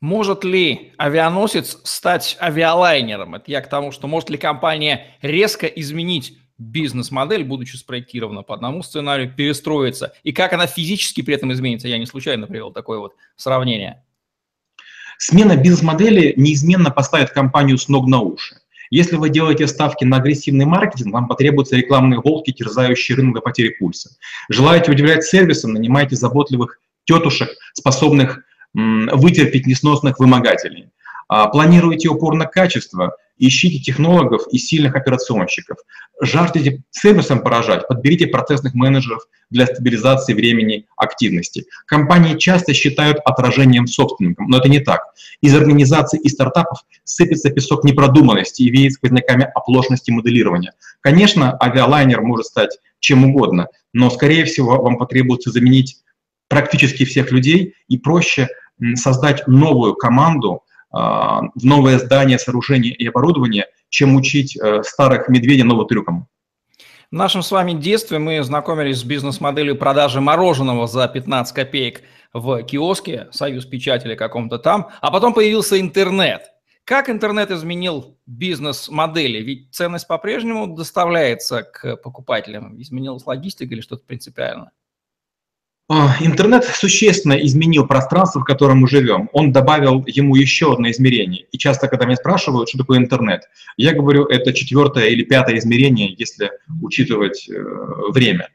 Может 0.00 0.44
ли 0.44 0.92
авианосец 0.98 1.78
стать 1.84 2.36
авиалайнером? 2.40 3.36
Это 3.36 3.50
я 3.50 3.60
к 3.62 3.70
тому, 3.70 3.90
что 3.90 4.06
может 4.06 4.28
ли 4.28 4.36
компания 4.36 5.06
резко 5.22 5.66
изменить 5.66 6.36
бизнес-модель, 6.58 7.42
будучи 7.44 7.76
спроектирована 7.76 8.42
по 8.42 8.54
одному 8.54 8.82
сценарию, 8.82 9.32
перестроиться? 9.34 10.12
И 10.22 10.32
как 10.32 10.52
она 10.52 10.66
физически 10.66 11.22
при 11.22 11.34
этом 11.34 11.52
изменится? 11.52 11.88
Я 11.88 11.98
не 11.98 12.06
случайно 12.06 12.46
привел 12.46 12.70
такое 12.70 12.98
вот 12.98 13.14
сравнение. 13.36 14.04
Смена 15.18 15.56
бизнес-модели 15.56 16.34
неизменно 16.36 16.90
поставит 16.90 17.30
компанию 17.30 17.78
с 17.78 17.88
ног 17.88 18.06
на 18.06 18.20
уши. 18.20 18.56
Если 18.90 19.16
вы 19.16 19.30
делаете 19.30 19.66
ставки 19.66 20.04
на 20.04 20.18
агрессивный 20.18 20.66
маркетинг, 20.66 21.14
вам 21.14 21.28
потребуются 21.28 21.76
рекламные 21.76 22.20
волки, 22.20 22.52
терзающие 22.52 23.16
рынок 23.16 23.36
до 23.36 23.40
потери 23.40 23.70
пульса. 23.70 24.10
Желаете 24.50 24.90
удивлять 24.90 25.24
сервисом, 25.24 25.72
нанимайте 25.72 26.14
заботливых 26.14 26.78
тетушек, 27.04 27.50
способных 27.72 28.44
вытерпеть 28.74 29.66
несносных 29.66 30.18
вымогателей. 30.18 30.90
А, 31.28 31.46
планируете 31.48 32.08
упор 32.08 32.34
на 32.34 32.46
качество, 32.46 33.16
ищите 33.38 33.78
технологов 33.78 34.42
и 34.50 34.58
сильных 34.58 34.94
операционщиков. 34.94 35.78
Жаждете 36.20 36.82
сервисом 36.90 37.40
поражать, 37.40 37.88
подберите 37.88 38.26
процессных 38.26 38.74
менеджеров 38.74 39.22
для 39.50 39.66
стабилизации 39.66 40.34
времени 40.34 40.86
активности. 40.96 41.66
Компании 41.86 42.36
часто 42.36 42.74
считают 42.74 43.18
отражением 43.24 43.86
собственником, 43.86 44.48
но 44.48 44.58
это 44.58 44.68
не 44.68 44.80
так. 44.80 45.00
Из 45.40 45.54
организаций 45.54 46.20
и 46.20 46.28
стартапов 46.28 46.80
сыпется 47.04 47.50
песок 47.50 47.84
непродуманности 47.84 48.62
и 48.62 48.70
веет 48.70 48.92
сквозняками 48.92 49.48
оплошности 49.54 50.10
моделирования. 50.10 50.72
Конечно, 51.00 51.56
авиалайнер 51.60 52.20
может 52.20 52.46
стать 52.46 52.78
чем 53.00 53.24
угодно, 53.24 53.68
но, 53.92 54.08
скорее 54.10 54.44
всего, 54.44 54.80
вам 54.80 54.96
потребуется 54.96 55.50
заменить 55.50 55.98
практически 56.48 57.04
всех 57.04 57.30
людей 57.30 57.74
и 57.88 57.98
проще 57.98 58.48
создать 58.96 59.46
новую 59.46 59.94
команду, 59.94 60.62
а, 60.96 61.42
в 61.56 61.64
новое 61.64 61.98
здание, 61.98 62.38
сооружение 62.38 62.92
и 62.92 63.08
оборудование, 63.08 63.66
чем 63.88 64.14
учить 64.14 64.56
э, 64.56 64.82
старых 64.84 65.28
медведей 65.28 65.64
новым 65.64 65.88
трюкам. 65.88 66.28
В 67.10 67.14
нашем 67.16 67.42
с 67.42 67.50
вами 67.50 67.72
детстве 67.72 68.20
мы 68.20 68.42
знакомились 68.44 68.98
с 68.98 69.04
бизнес-моделью 69.04 69.76
продажи 69.76 70.20
мороженого 70.20 70.86
за 70.86 71.08
15 71.08 71.52
копеек 71.52 72.02
в 72.32 72.62
киоске, 72.62 73.26
союз 73.32 73.66
печатели 73.66 74.14
каком-то 74.14 74.58
там, 74.58 74.88
а 75.00 75.10
потом 75.10 75.34
появился 75.34 75.80
интернет. 75.80 76.42
Как 76.84 77.08
интернет 77.08 77.50
изменил 77.50 78.16
бизнес-модели? 78.26 79.38
Ведь 79.38 79.72
ценность 79.72 80.06
по-прежнему 80.06 80.68
доставляется 80.76 81.62
к 81.62 81.96
покупателям. 81.96 82.80
Изменилась 82.80 83.26
логистика 83.26 83.74
или 83.74 83.80
что-то 83.80 84.04
принципиальное? 84.06 84.70
А, 85.86 86.16
интернет 86.20 86.64
существенно 86.64 87.34
изменил 87.34 87.86
пространство, 87.86 88.40
в 88.40 88.44
котором 88.44 88.78
мы 88.78 88.88
живем. 88.88 89.28
Он 89.34 89.52
добавил 89.52 90.02
ему 90.06 90.34
еще 90.34 90.72
одно 90.72 90.90
измерение. 90.90 91.44
И 91.52 91.58
часто, 91.58 91.88
когда 91.88 92.06
меня 92.06 92.16
спрашивают, 92.16 92.70
что 92.70 92.78
такое 92.78 92.98
интернет, 92.98 93.42
я 93.76 93.92
говорю, 93.92 94.24
это 94.24 94.54
четвертое 94.54 95.08
или 95.08 95.24
пятое 95.24 95.58
измерение, 95.58 96.14
если 96.16 96.52
учитывать 96.80 97.50
э, 97.50 97.62
время. 98.12 98.48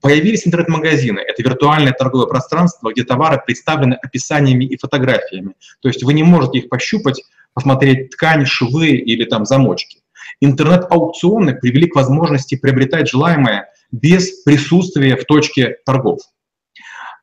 Появились 0.00 0.46
интернет-магазины. 0.46 1.20
Это 1.20 1.42
виртуальное 1.42 1.92
торговое 1.92 2.26
пространство, 2.26 2.90
где 2.90 3.04
товары 3.04 3.42
представлены 3.44 3.98
описаниями 4.02 4.64
и 4.64 4.78
фотографиями. 4.78 5.56
То 5.82 5.88
есть 5.88 6.02
вы 6.04 6.14
не 6.14 6.22
можете 6.22 6.60
их 6.60 6.70
пощупать, 6.70 7.22
посмотреть 7.52 8.12
ткань, 8.12 8.46
швы 8.46 8.92
или 8.92 9.24
там 9.24 9.44
замочки. 9.44 9.98
Интернет-аукционы 10.40 11.54
привели 11.54 11.86
к 11.86 11.96
возможности 11.96 12.56
приобретать 12.56 13.10
желаемое 13.10 13.68
без 13.92 14.42
присутствия 14.42 15.16
в 15.16 15.24
точке 15.24 15.76
торгов. 15.84 16.20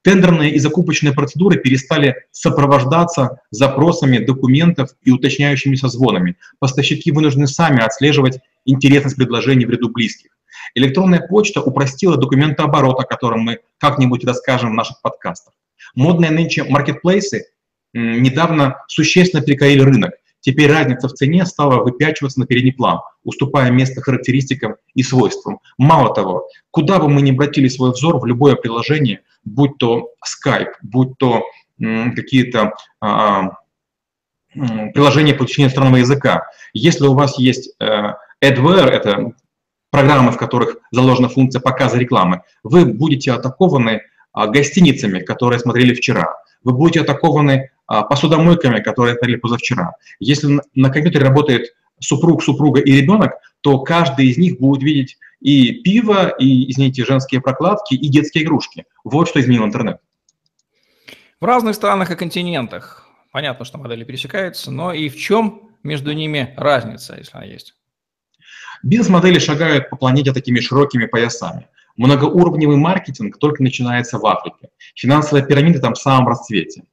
Тендерные 0.04 0.52
и 0.52 0.60
закупочные 0.60 1.14
процедуры 1.14 1.58
перестали 1.58 2.16
сопровождаться 2.32 3.40
запросами 3.52 4.18
документов 4.18 4.90
и 5.02 5.12
уточняющимися 5.12 5.88
звонами. 5.88 6.36
Поставщики 6.60 7.12
вынуждены 7.12 7.48
сами 7.48 7.82
отслеживать 7.82 8.40
интересность 8.66 9.16
предложений 9.16 9.66
в 9.66 9.70
ряду 9.70 9.90
близких. 9.90 10.32
Электронная 10.76 11.26
почта 11.26 11.62
упростила 11.62 12.18
документооборот, 12.18 13.00
о 13.00 13.04
котором 13.04 13.42
мы 13.42 13.60
как-нибудь 13.78 14.26
расскажем 14.26 14.72
в 14.72 14.76
наших 14.76 15.02
подкастах. 15.02 15.54
Модные 15.96 16.32
нынче 16.32 16.66
маркетплейсы 16.66 17.46
недавно 17.94 18.84
существенно 18.88 19.42
перекорили 19.42 19.82
рынок. 19.82 20.14
Теперь 20.42 20.70
разница 20.70 21.08
в 21.08 21.14
цене 21.14 21.46
стала 21.46 21.82
выпячиваться 21.82 22.42
на 22.42 22.46
передний 22.46 22.74
план, 22.74 23.00
уступая 23.24 23.72
место 23.72 24.02
характеристикам 24.02 24.76
и 24.94 25.02
свойствам. 25.02 25.60
Мало 25.78 26.14
того, 26.14 26.50
куда 26.72 27.00
бы 27.00 27.08
мы 27.08 27.22
ни 27.22 27.32
обратили 27.32 27.70
свой 27.70 27.92
взор, 27.92 28.20
в 28.20 28.26
любое 28.26 28.56
приложение, 28.56 29.22
будь 29.46 29.78
то 29.78 30.12
Skype, 30.24 30.74
будь 30.82 31.18
то 31.18 31.44
какие-то 31.78 32.74
а, 33.02 33.52
приложения 34.54 35.34
по 35.34 35.44
изучению 35.44 35.68
иностранного 35.68 35.98
языка, 35.98 36.48
если 36.74 37.06
у 37.08 37.14
вас 37.14 37.38
есть 37.40 37.76
э, 37.80 38.14
AdWare, 38.44 38.90
это 38.90 39.34
программы, 39.90 40.32
в 40.32 40.38
которых 40.38 40.78
заложена 40.92 41.30
функция 41.30 41.60
показа 41.60 41.98
рекламы, 41.98 42.42
вы 42.64 42.86
будете 42.86 43.32
атакованы 43.32 44.02
а, 44.32 44.48
гостиницами, 44.48 45.20
которые 45.20 45.60
смотрели 45.60 45.94
вчера, 45.94 46.36
вы 46.64 46.74
будете 46.74 47.02
атакованы 47.02 47.70
а, 47.86 48.04
посудомойками, 48.04 48.80
которые 48.80 49.16
смотрели 49.16 49.38
позавчера. 49.38 49.94
Если 50.20 50.60
на 50.74 50.90
компьютере 50.90 51.26
работает 51.26 51.76
супруг, 52.00 52.44
супруга 52.44 52.82
и 52.82 52.92
ребенок, 52.92 53.34
то 53.62 53.80
каждый 53.80 54.28
из 54.28 54.38
них 54.38 54.60
будет 54.60 54.82
видеть 54.82 55.18
и 55.44 55.74
пиво, 55.84 56.30
и, 56.30 56.72
извините, 56.72 57.04
женские 57.06 57.42
прокладки, 57.42 57.96
и 57.96 58.08
детские 58.08 58.46
игрушки. 58.46 58.86
Вот 59.04 59.28
что 59.28 59.42
изменил 59.42 59.66
интернет. 59.66 60.00
В 61.42 61.46
разных 61.46 61.76
странах 61.76 62.12
и 62.12 62.16
континентах. 62.16 63.06
Понятно, 63.32 63.66
что 63.66 63.78
модели 63.78 64.06
пересекаются, 64.06 64.72
но 64.72 64.94
и 64.94 65.10
в 65.10 65.18
чем 65.18 65.72
между 65.84 66.14
ними 66.14 66.54
разница, 66.56 67.18
если 67.18 67.36
она 67.36 67.46
есть? 67.46 67.76
Бизнес-модели 68.84 69.40
шагают 69.40 69.90
по 69.90 69.98
планете 69.98 70.32
такими 70.32 70.62
широкими 70.62 71.06
поясами. 71.08 71.68
Многоуровневый 71.98 72.78
маркетинг 72.78 73.38
только 73.38 73.64
начинается 73.64 74.18
в 74.20 74.26
Африке. 74.26 74.70
Финансовая 74.96 75.44
пирамида 75.44 75.80
там 75.80 75.94
в 75.94 76.00
самом 76.00 76.28
расцвете. 76.28 76.84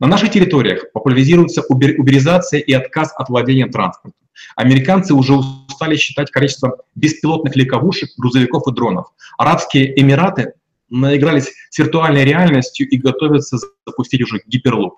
На 0.00 0.08
наших 0.08 0.32
территориях 0.32 0.90
популяризируется 0.92 1.62
уберизация 1.68 2.60
и 2.60 2.72
отказ 2.72 3.12
от 3.16 3.28
владения 3.28 3.66
транспортом. 3.66 4.14
Американцы 4.56 5.14
уже 5.14 5.34
устали 5.34 5.96
считать 5.96 6.30
количество 6.30 6.78
беспилотных 6.94 7.56
легковушек, 7.56 8.10
грузовиков 8.16 8.66
и 8.66 8.72
дронов. 8.72 9.06
Арабские 9.38 9.98
Эмираты 10.00 10.54
наигрались 10.88 11.52
с 11.70 11.78
виртуальной 11.78 12.24
реальностью 12.24 12.88
и 12.88 12.98
готовятся 12.98 13.58
запустить 13.86 14.22
уже 14.22 14.42
гиперлуп. 14.46 14.94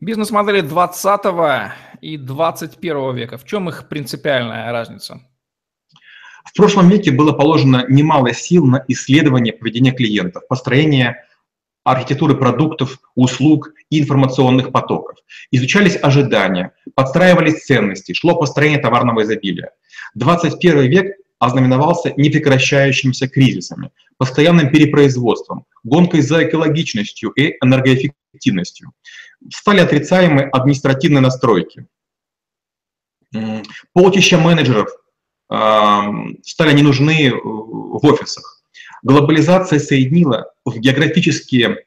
Бизнес-модели 0.00 0.62
20 0.62 1.20
и 2.00 2.16
21 2.16 3.14
века. 3.14 3.38
В 3.38 3.44
чем 3.44 3.68
их 3.68 3.88
принципиальная 3.88 4.72
разница? 4.72 5.20
В 6.44 6.56
прошлом 6.56 6.88
веке 6.88 7.12
было 7.12 7.32
положено 7.32 7.84
немало 7.88 8.32
сил 8.32 8.66
на 8.66 8.84
исследование 8.88 9.52
поведения 9.52 9.92
клиентов, 9.92 10.46
построение 10.48 11.24
архитектуры 11.84 12.36
продуктов, 12.36 12.98
услуг 13.14 13.72
и 13.90 14.00
информационных 14.00 14.72
потоков. 14.72 15.18
Изучались 15.50 15.98
ожидания, 16.00 16.72
подстраивались 16.94 17.64
ценности, 17.64 18.12
шло 18.12 18.36
построение 18.36 18.78
товарного 18.78 19.22
изобилия. 19.22 19.72
21 20.14 20.90
век 20.90 21.16
ознаменовался 21.38 22.12
непрекращающимися 22.16 23.28
кризисами, 23.28 23.90
постоянным 24.16 24.70
перепроизводством, 24.70 25.64
гонкой 25.82 26.20
за 26.22 26.44
экологичностью 26.44 27.30
и 27.30 27.56
энергоэффективностью. 27.60 28.92
Стали 29.52 29.80
отрицаемы 29.80 30.42
административные 30.42 31.20
настройки. 31.20 31.86
Полчища 33.92 34.38
менеджеров 34.38 34.88
стали 35.48 36.72
не 36.74 36.82
нужны 36.82 37.32
в 37.34 38.06
офисах. 38.06 38.61
Глобализация 39.02 39.78
соединила 39.78 40.52
в 40.64 40.78
географические 40.78 41.84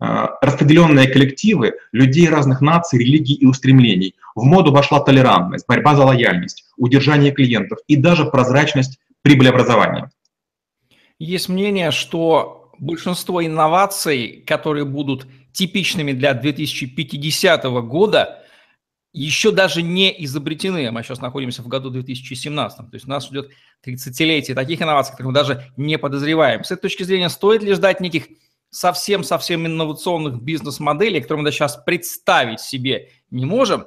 а, 0.00 0.38
распределенные 0.42 1.08
коллективы 1.08 1.74
людей 1.92 2.28
разных 2.28 2.60
наций, 2.60 2.98
религий 2.98 3.34
и 3.34 3.46
устремлений. 3.46 4.14
В 4.34 4.44
моду 4.44 4.72
вошла 4.72 5.00
толерантность, 5.00 5.66
борьба 5.68 5.94
за 5.94 6.04
лояльность, 6.04 6.64
удержание 6.76 7.32
клиентов 7.32 7.78
и 7.86 7.96
даже 7.96 8.24
прозрачность 8.24 8.98
прибылеобразования. 9.22 10.10
Есть 11.18 11.48
мнение, 11.48 11.90
что 11.90 12.72
большинство 12.78 13.44
инноваций, 13.44 14.42
которые 14.46 14.84
будут 14.84 15.26
типичными 15.52 16.12
для 16.12 16.34
2050 16.34 17.64
года, 17.86 18.43
еще 19.14 19.52
даже 19.52 19.80
не 19.80 20.12
изобретены. 20.24 20.90
Мы 20.90 21.02
сейчас 21.04 21.20
находимся 21.20 21.62
в 21.62 21.68
году 21.68 21.88
2017, 21.88 22.78
то 22.78 22.88
есть 22.92 23.06
у 23.06 23.08
нас 23.08 23.26
ждет 23.26 23.50
30-летие 23.86 24.54
таких 24.54 24.82
инноваций, 24.82 25.12
которые 25.12 25.28
мы 25.28 25.34
даже 25.34 25.72
не 25.76 25.98
подозреваем. 25.98 26.64
С 26.64 26.72
этой 26.72 26.82
точки 26.82 27.04
зрения, 27.04 27.28
стоит 27.28 27.62
ли 27.62 27.72
ждать 27.74 28.00
неких 28.00 28.26
совсем-совсем 28.70 29.66
инновационных 29.66 30.42
бизнес-моделей, 30.42 31.20
которые 31.20 31.42
мы 31.42 31.44
даже 31.46 31.58
сейчас 31.58 31.76
представить 31.76 32.60
себе 32.60 33.10
не 33.30 33.46
можем, 33.46 33.86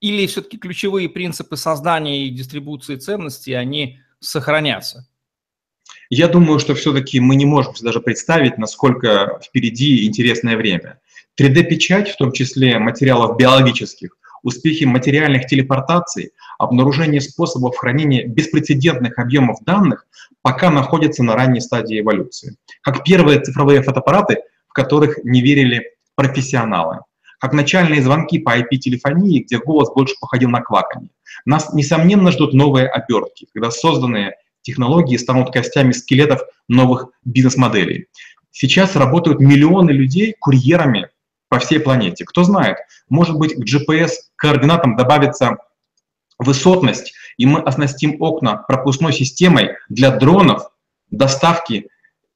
или 0.00 0.26
все-таки 0.26 0.58
ключевые 0.58 1.08
принципы 1.08 1.56
создания 1.56 2.26
и 2.26 2.30
дистрибуции 2.30 2.96
ценностей, 2.96 3.54
они 3.54 4.00
сохранятся? 4.20 5.08
Я 6.10 6.28
думаю, 6.28 6.58
что 6.58 6.74
все-таки 6.74 7.20
мы 7.20 7.36
не 7.36 7.46
можем 7.46 7.72
даже 7.80 8.00
представить, 8.00 8.58
насколько 8.58 9.40
впереди 9.42 10.06
интересное 10.06 10.58
время. 10.58 11.00
3D-печать, 11.40 12.10
в 12.10 12.16
том 12.16 12.32
числе 12.32 12.78
материалов 12.78 13.38
биологических, 13.38 14.16
успехи 14.48 14.84
материальных 14.84 15.46
телепортаций, 15.46 16.32
обнаружение 16.58 17.20
способов 17.20 17.76
хранения 17.76 18.26
беспрецедентных 18.26 19.18
объемов 19.18 19.62
данных 19.64 20.06
пока 20.42 20.70
находятся 20.70 21.22
на 21.22 21.34
ранней 21.34 21.60
стадии 21.60 22.00
эволюции. 22.00 22.56
Как 22.82 23.04
первые 23.04 23.40
цифровые 23.40 23.82
фотоаппараты, 23.82 24.38
в 24.68 24.72
которых 24.72 25.18
не 25.24 25.40
верили 25.40 25.92
профессионалы. 26.14 27.00
Как 27.38 27.52
начальные 27.52 28.02
звонки 28.02 28.40
по 28.40 28.58
IP-телефонии, 28.58 29.44
где 29.44 29.58
голос 29.58 29.92
больше 29.94 30.14
походил 30.20 30.50
на 30.50 30.60
кваканье. 30.60 31.10
Нас, 31.44 31.72
несомненно, 31.72 32.32
ждут 32.32 32.52
новые 32.52 32.88
обертки, 32.88 33.46
когда 33.54 33.70
созданные 33.70 34.34
технологии 34.62 35.16
станут 35.16 35.52
костями 35.52 35.92
скелетов 35.92 36.42
новых 36.68 37.10
бизнес-моделей. 37.24 38.06
Сейчас 38.50 38.96
работают 38.96 39.38
миллионы 39.38 39.92
людей 39.92 40.34
курьерами 40.40 41.08
по 41.48 41.60
всей 41.60 41.78
планете. 41.78 42.24
Кто 42.24 42.42
знает, 42.42 42.78
может 43.08 43.36
быть, 43.36 43.54
к 43.54 43.64
GPS-координатам 43.64 44.96
добавится 44.96 45.56
высотность, 46.38 47.14
и 47.36 47.46
мы 47.46 47.60
оснастим 47.60 48.20
окна 48.20 48.56
пропускной 48.56 49.12
системой 49.12 49.76
для 49.88 50.10
дронов, 50.10 50.70
доставки 51.10 51.88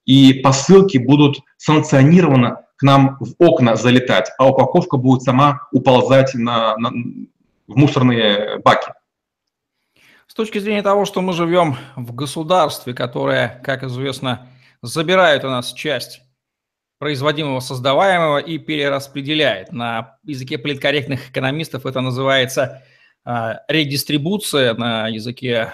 и 0.05 0.35
посылки 0.35 0.99
будут 0.99 1.41
санкционированы 1.57 2.57
к 2.77 2.83
нам 2.83 3.17
в 3.21 3.35
окна 3.39 3.77
залетать, 3.77 4.31
а 4.39 4.49
упаковка 4.49 4.97
будет 4.97 5.23
сама 5.23 5.69
уползать 5.71 6.35
на, 6.35 6.77
на, 6.77 6.91
в 7.69 7.77
мусорные 7.77 8.59
баки. 8.59 8.93
С 10.27 10.35
точки 10.35 10.59
зрения 10.59 10.83
того, 10.83 11.05
что 11.05 11.21
мы 11.21 11.33
живем 11.33 11.77
в 11.95 12.15
государстве, 12.15 12.95
которое, 12.95 13.61
как 13.63 13.85
известно, 13.85 14.49
забирает 14.81 15.45
у 15.45 15.49
нас 15.49 15.73
часть 15.73 16.23
производимого, 17.03 17.59
создаваемого 17.59 18.39
и 18.39 18.59
перераспределяет. 18.59 19.73
На 19.73 20.19
языке 20.23 20.57
политкорректных 20.57 21.31
экономистов 21.31 21.85
это 21.85 22.01
называется 22.01 22.85
редистрибуция 23.67 24.73
на 24.75 25.09
языке 25.09 25.73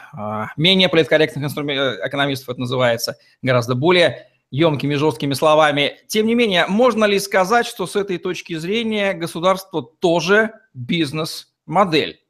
менее 0.56 0.88
политкорректных 0.88 1.52
экономистов, 1.52 2.48
это 2.48 2.60
называется 2.60 3.18
гораздо 3.42 3.74
более 3.74 4.28
емкими, 4.50 4.94
жесткими 4.94 5.34
словами. 5.34 5.98
Тем 6.06 6.26
не 6.26 6.34
менее, 6.34 6.64
можно 6.66 7.04
ли 7.04 7.18
сказать, 7.18 7.66
что 7.66 7.86
с 7.86 7.94
этой 7.94 8.16
точки 8.16 8.56
зрения 8.56 9.12
государство 9.12 9.82
тоже 9.82 10.52
бизнес-модель? 10.72 12.22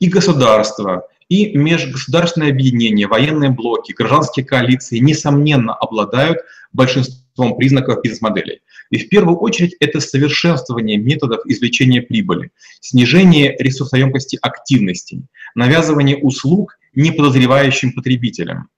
И 0.00 0.10
государство, 0.10 1.08
и 1.30 1.56
межгосударственные 1.56 2.50
объединения, 2.50 3.06
военные 3.06 3.48
блоки, 3.48 3.92
гражданские 3.92 4.44
коалиции, 4.44 4.98
несомненно, 4.98 5.72
обладают 5.74 6.40
большинством 6.74 7.20
признаков 7.56 8.02
бизнес-моделей. 8.02 8.60
И 8.90 8.98
в 8.98 9.08
первую 9.08 9.38
очередь 9.38 9.76
это 9.80 10.00
совершенствование 10.00 10.96
методов 10.96 11.40
извлечения 11.46 12.02
прибыли, 12.02 12.50
снижение 12.80 13.56
ресурсоемкости 13.58 14.38
активностей, 14.40 15.22
навязывание 15.54 16.16
услуг 16.18 16.78
неподозревающим 16.94 17.92
потребителям, 17.92 18.68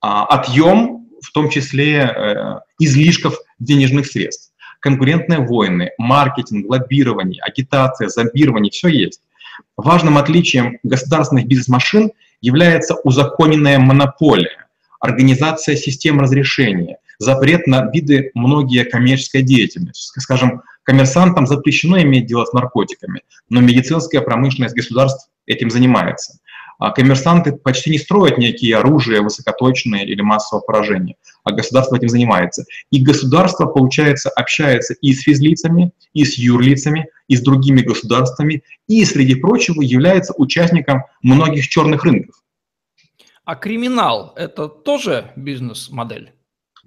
а, 0.00 0.24
отъем 0.26 1.08
в 1.20 1.32
том 1.32 1.50
числе 1.50 1.96
э, 1.96 2.60
излишков 2.78 3.38
денежных 3.58 4.06
средств. 4.06 4.52
Конкурентные 4.80 5.40
войны, 5.40 5.90
маркетинг, 5.98 6.66
лоббирование, 6.68 7.42
агитация, 7.42 8.08
зомбирование– 8.08 8.70
все 8.72 8.88
есть. 8.88 9.22
Важным 9.76 10.18
отличием 10.18 10.78
государственных 10.84 11.46
бизнес-машин 11.46 12.12
является 12.40 12.94
узаконенная 13.02 13.78
монополия, 13.78 14.68
организация 15.00 15.74
систем 15.76 16.20
разрешения, 16.20 16.98
запрет 17.18 17.66
на 17.66 17.90
виды 17.90 18.30
многие 18.34 18.84
коммерческой 18.84 19.42
деятельности. 19.42 20.18
Скажем, 20.18 20.62
коммерсантам 20.84 21.46
запрещено 21.46 22.00
иметь 22.02 22.26
дело 22.26 22.44
с 22.44 22.52
наркотиками, 22.52 23.22
но 23.48 23.60
медицинская 23.60 24.20
промышленность 24.20 24.74
государств 24.74 25.28
этим 25.46 25.70
занимается. 25.70 26.38
А 26.78 26.92
коммерсанты 26.92 27.52
почти 27.52 27.90
не 27.90 27.98
строят 27.98 28.38
некие 28.38 28.76
оружия 28.76 29.20
высокоточные 29.20 30.06
или 30.06 30.20
массового 30.20 30.62
поражения, 30.62 31.16
а 31.42 31.50
государство 31.50 31.96
этим 31.96 32.08
занимается. 32.08 32.64
И 32.92 33.02
государство, 33.02 33.66
получается, 33.66 34.30
общается 34.30 34.94
и 34.94 35.12
с 35.12 35.22
физлицами, 35.22 35.90
и 36.12 36.24
с 36.24 36.38
юрлицами, 36.38 37.08
и 37.26 37.34
с 37.34 37.42
другими 37.42 37.80
государствами, 37.80 38.62
и, 38.86 39.04
среди 39.04 39.34
прочего, 39.34 39.82
является 39.82 40.32
участником 40.36 41.02
многих 41.20 41.66
черных 41.66 42.04
рынков. 42.04 42.36
А 43.44 43.56
криминал– 43.56 44.34
это 44.36 44.68
тоже 44.68 45.32
бизнес-модель? 45.34 46.32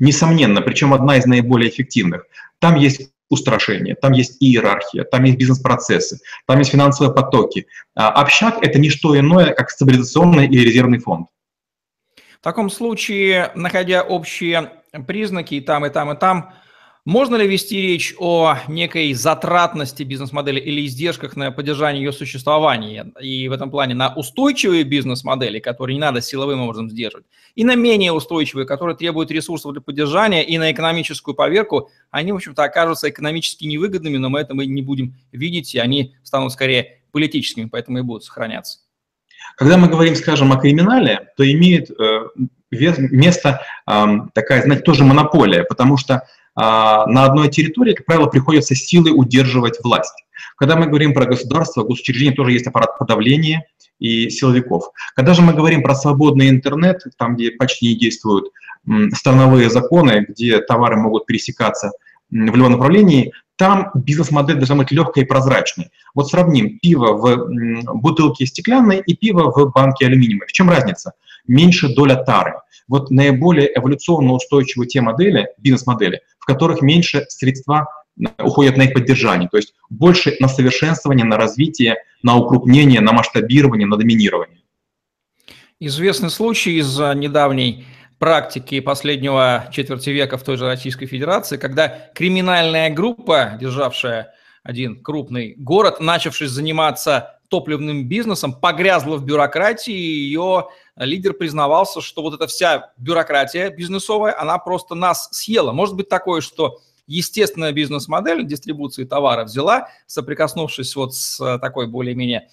Несомненно, 0.02 0.62
причем 0.62 0.96
одна 0.96 1.18
из 1.18 1.28
наиболее 1.28 1.70
эффективных. 1.70 2.26
Там 2.58 2.76
есть 2.76 3.12
устрашение, 3.30 3.94
там 3.94 4.14
есть 4.14 4.38
иерархия, 4.40 5.04
там 5.04 5.24
есть 5.26 5.38
бизнес-процессы, 5.38 6.20
там 6.48 6.58
есть 6.58 6.72
финансовые 6.72 7.14
потоки. 7.14 7.68
А 7.94 8.10
общак– 8.10 8.58
это 8.64 8.80
не 8.80 8.90
что 8.90 9.18
иное, 9.18 9.54
как 9.54 9.70
стабилизационный 9.70 10.48
или 10.48 10.68
резервный 10.68 10.98
фонд. 10.98 11.28
В 12.16 12.44
таком 12.44 12.72
случае, 12.72 13.52
находя 13.54 14.02
общие 14.02 14.72
признаки 15.06 15.54
и 15.54 15.62
там, 15.62 15.86
и 15.86 15.92
там, 15.92 16.12
и 16.12 16.18
там, 16.18 16.52
можно 17.06 17.36
ли 17.36 17.48
вести 17.48 17.82
речь 17.82 18.14
о 18.20 18.58
некой 18.68 19.14
затратности 19.14 20.04
бизнес-модели 20.04 20.60
или 20.60 20.86
издержках 20.86 21.36
на 21.36 21.52
поддержание 21.52 22.04
ее 22.04 22.12
существования, 22.12 23.12
и 23.20 23.48
в 23.48 23.52
этом 23.52 23.72
плане 23.72 23.96
на 23.96 24.14
устойчивые 24.14 24.84
бизнес-модели, 24.84 25.60
которые 25.60 25.96
не 25.96 26.00
надо 26.00 26.22
силовым 26.22 26.62
образом 26.62 26.90
сдерживать, 26.92 27.26
и 27.56 27.64
на 27.64 27.76
менее 27.76 28.12
устойчивые, 28.12 28.68
которые 28.68 28.96
требуют 28.96 29.32
ресурсов 29.32 29.72
для 29.72 29.82
поддержания, 29.82 30.44
и 30.44 30.60
на 30.60 30.72
экономическую 30.72 31.34
поверку, 31.34 31.90
они, 32.12 32.32
в 32.34 32.36
общем-то, 32.36 32.64
окажутся 32.64 33.10
экономически 33.10 33.66
невыгодными, 33.66 34.18
но 34.18 34.30
мы 34.30 34.40
это 34.40 34.54
мы 34.54 34.68
не 34.68 34.84
будем 34.84 35.16
видеть, 35.32 35.74
и 35.74 35.80
они 35.80 36.16
станут 36.24 36.54
скорее 36.54 37.02
политическими, 37.12 37.66
поэтому 37.66 37.98
и 37.98 38.02
будут 38.02 38.24
сохраняться. 38.24 38.80
Когда 39.58 39.78
мы 39.78 39.88
говорим, 39.88 40.16
скажем, 40.16 40.52
о 40.52 40.58
криминале, 40.58 41.30
то 41.36 41.52
имеет 41.52 41.90
э, 41.90 42.26
место 42.70 43.62
э, 43.88 44.06
такая, 44.34 44.62
знаете, 44.62 44.84
тоже 44.84 45.04
монополия, 45.04 45.64
потому 45.64 45.98
что 45.98 46.28
на 46.56 47.26
одной 47.26 47.50
территории, 47.50 47.94
как 47.94 48.06
правило, 48.06 48.28
приходится 48.28 48.76
силой 48.76 49.12
удерживать 49.16 49.80
власть. 49.84 50.14
Когда 50.58 50.76
мы 50.76 50.88
говорим 50.88 51.14
про 51.14 51.26
государство, 51.26 51.84
госучреждение 51.84 52.36
тоже 52.36 52.52
есть 52.52 52.68
аппарат 52.68 52.98
подавления 52.98 53.66
и 54.00 54.30
силовиков. 54.30 54.92
Когда 55.16 55.34
же 55.34 55.42
мы 55.42 55.54
говорим 55.54 55.82
про 55.84 55.96
свободный 55.96 56.50
интернет, 56.50 57.02
там, 57.18 57.36
где 57.36 57.52
почти 57.52 57.90
не 57.90 57.96
действуют 57.96 58.52
страновые 59.14 59.70
законы, 59.70 60.26
где 60.28 60.60
товары 60.60 60.98
могут 60.98 61.26
пересекаться 61.26 61.92
в 62.30 62.56
любом 62.56 62.74
направлении, 62.74 63.32
там 63.58 63.92
бизнес-модель 63.94 64.56
должна 64.56 64.76
быть 64.76 64.92
легкой 64.92 65.24
и 65.24 65.26
прозрачной. 65.26 65.92
Вот 66.16 66.30
сравним 66.30 66.80
пиво 66.80 67.14
в 67.14 67.94
бутылке 67.94 68.48
стеклянной 68.48 69.04
и 69.06 69.16
пиво 69.16 69.52
в 69.52 69.72
банке 69.72 70.08
алюминиевой. 70.08 70.48
В 70.48 70.52
чем 70.52 70.70
разница? 70.70 71.14
Меньше 71.48 71.94
доля 71.94 72.16
тары. 72.16 72.56
Вот 72.88 73.10
наиболее 73.12 73.72
эволюционно 73.78 74.34
устойчивые 74.34 74.88
те 74.88 75.02
модели, 75.02 75.48
бизнес-модели, 75.58 76.22
в 76.40 76.46
которых 76.46 76.82
меньше 76.82 77.26
средства 77.30 77.88
э, 78.20 78.26
уходят 78.44 78.78
на 78.78 78.84
их 78.84 78.94
поддержание, 78.94 79.50
то 79.50 79.58
есть 79.58 79.74
больше 79.90 80.36
на 80.40 80.48
совершенствование, 80.48 81.26
на 81.26 81.38
развитие, 81.38 81.98
на 82.24 82.38
укрупнение, 82.38 83.02
на 83.02 83.14
масштабирование, 83.14 83.88
на 83.88 83.98
доминирование. 83.98 84.60
Известный 85.80 86.30
случай 86.30 86.78
из 86.78 87.00
недавней 87.00 87.86
практики 88.20 88.80
последнего 88.82 89.66
четверти 89.72 90.12
века 90.12 90.38
в 90.38 90.44
той 90.44 90.56
же 90.56 90.68
Российской 90.68 91.08
Федерации, 91.08 91.58
когда 91.58 92.12
криминальная 92.14 92.92
группа, 92.92 93.58
державшая 93.60 94.32
один 94.64 95.02
крупный 95.02 95.56
город, 95.58 96.00
начавшись 96.00 96.52
заниматься 96.52 97.41
топливным 97.52 98.08
бизнесом, 98.08 98.54
погрязла 98.54 99.18
в 99.18 99.26
бюрократии, 99.26 99.94
и 99.94 100.24
ее 100.24 100.70
лидер 100.96 101.34
признавался, 101.34 102.00
что 102.00 102.22
вот 102.22 102.34
эта 102.34 102.48
вся 102.48 102.94
бюрократия 102.98 103.70
бизнесовая, 103.70 104.40
она 104.40 104.58
просто 104.58 104.96
нас 104.96 105.28
съела. 105.34 105.74
Может 105.74 105.96
быть 105.96 106.08
такое, 106.08 106.40
что 106.40 106.80
естественная 107.08 107.74
бизнес-модель 107.74 108.46
дистрибуции 108.46 109.04
товара 109.04 109.44
взяла, 109.44 109.90
соприкоснувшись 110.08 110.96
вот 110.96 111.14
с 111.14 111.58
такой 111.60 111.88
более-менее 111.88 112.48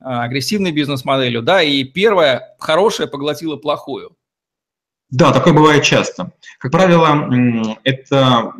а, 0.00 0.24
агрессивной 0.24 0.72
бизнес-моделью, 0.72 1.42
да, 1.42 1.62
и 1.62 1.84
первая 1.84 2.56
хорошая 2.58 3.06
поглотила 3.06 3.54
плохую. 3.54 4.16
Да, 5.10 5.32
такое 5.32 5.52
бывает 5.52 5.84
часто. 5.84 6.32
Как 6.58 6.72
правило, 6.72 7.30
это 7.84 8.52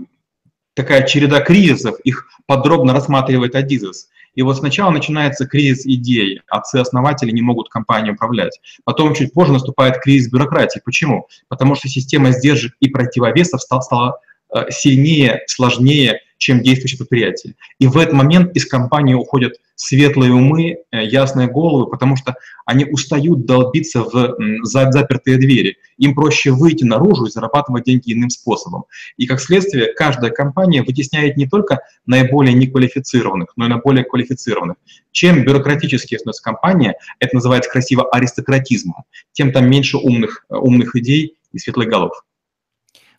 такая 0.74 1.04
череда 1.04 1.40
кризисов, 1.40 1.98
их 2.04 2.28
подробно 2.46 2.92
рассматривает 2.92 3.56
Адизес. 3.56 4.08
И 4.34 4.42
вот 4.42 4.58
сначала 4.58 4.90
начинается 4.90 5.46
кризис 5.46 5.86
идей, 5.86 6.40
отцы-основатели 6.48 7.30
не 7.30 7.42
могут 7.42 7.68
компанией 7.68 8.12
управлять. 8.12 8.60
Потом 8.84 9.14
чуть 9.14 9.32
позже 9.32 9.52
наступает 9.52 9.98
кризис 9.98 10.30
бюрократии. 10.30 10.80
Почему? 10.84 11.26
Потому 11.48 11.74
что 11.74 11.88
система 11.88 12.32
сдержек 12.32 12.74
и 12.80 12.88
противовесов 12.88 13.60
стала, 13.60 13.80
стала 13.80 14.20
э, 14.54 14.70
сильнее, 14.70 15.40
сложнее, 15.46 16.20
чем 16.38 16.62
действующее 16.62 16.98
предприятие. 16.98 17.54
И 17.78 17.86
в 17.86 17.98
этот 17.98 18.14
момент 18.14 18.56
из 18.56 18.66
компании 18.66 19.14
уходят 19.14 19.54
светлые 19.80 20.34
умы, 20.34 20.76
э, 20.92 21.04
ясные 21.06 21.48
головы, 21.48 21.86
потому 21.86 22.14
что 22.14 22.34
они 22.66 22.84
устают 22.84 23.46
долбиться 23.46 24.02
в 24.02 24.36
запертые 24.62 25.38
двери. 25.38 25.78
Им 25.96 26.14
проще 26.14 26.50
выйти 26.50 26.84
наружу 26.84 27.24
и 27.24 27.30
зарабатывать 27.30 27.84
деньги 27.84 28.12
иным 28.12 28.28
способом. 28.28 28.84
И 29.16 29.26
как 29.26 29.40
следствие, 29.40 29.94
каждая 29.94 30.32
компания 30.32 30.82
вытесняет 30.82 31.38
не 31.38 31.48
только 31.48 31.80
наиболее 32.04 32.52
неквалифицированных, 32.52 33.54
но 33.56 33.64
и 33.64 33.68
на 33.68 33.78
более 33.78 34.04
квалифицированных. 34.04 34.76
Чем 35.12 35.44
бюрократически 35.44 36.14
становится 36.16 36.42
компания, 36.42 36.96
это 37.18 37.36
называется 37.36 37.70
красиво 37.70 38.06
аристократизмом, 38.10 39.04
тем 39.32 39.50
там 39.50 39.70
меньше 39.70 39.96
умных, 39.96 40.44
э, 40.50 40.56
умных 40.56 40.94
идей 40.94 41.38
и 41.52 41.58
светлых 41.58 41.88
голов. 41.88 42.22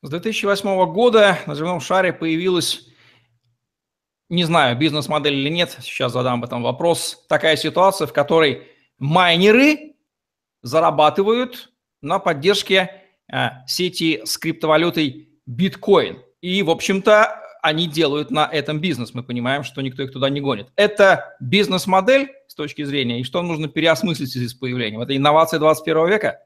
С 0.03 0.09
2008 0.09 0.85
года 0.93 1.39
на 1.47 1.55
земном 1.55 1.81
шаре 1.81 2.13
появилась 2.13 2.90
не 4.31 4.45
знаю, 4.45 4.77
бизнес-модель 4.77 5.33
или 5.33 5.49
нет, 5.49 5.77
сейчас 5.81 6.13
задам 6.13 6.39
об 6.39 6.45
этом 6.45 6.63
вопрос, 6.63 7.25
такая 7.27 7.57
ситуация, 7.57 8.07
в 8.07 8.13
которой 8.13 8.63
майнеры 8.97 9.95
зарабатывают 10.61 11.71
на 12.01 12.17
поддержке 12.17 13.03
э, 13.31 13.49
сети 13.67 14.21
с 14.23 14.37
криптовалютой 14.37 15.29
биткоин. 15.45 16.19
И, 16.39 16.63
в 16.63 16.69
общем-то, 16.69 17.41
они 17.61 17.87
делают 17.87 18.31
на 18.31 18.45
этом 18.45 18.79
бизнес. 18.79 19.13
Мы 19.13 19.21
понимаем, 19.21 19.63
что 19.65 19.81
никто 19.81 20.01
их 20.01 20.13
туда 20.13 20.29
не 20.29 20.39
гонит. 20.39 20.69
Это 20.77 21.35
бизнес-модель 21.41 22.31
с 22.47 22.55
точки 22.55 22.83
зрения, 22.83 23.19
и 23.19 23.23
что 23.25 23.41
нужно 23.41 23.67
переосмыслить 23.67 24.29
в 24.29 24.31
связи 24.31 24.47
с 24.47 24.53
появлением? 24.53 25.01
Это 25.01 25.15
инновация 25.15 25.59
21 25.59 26.07
века? 26.07 26.39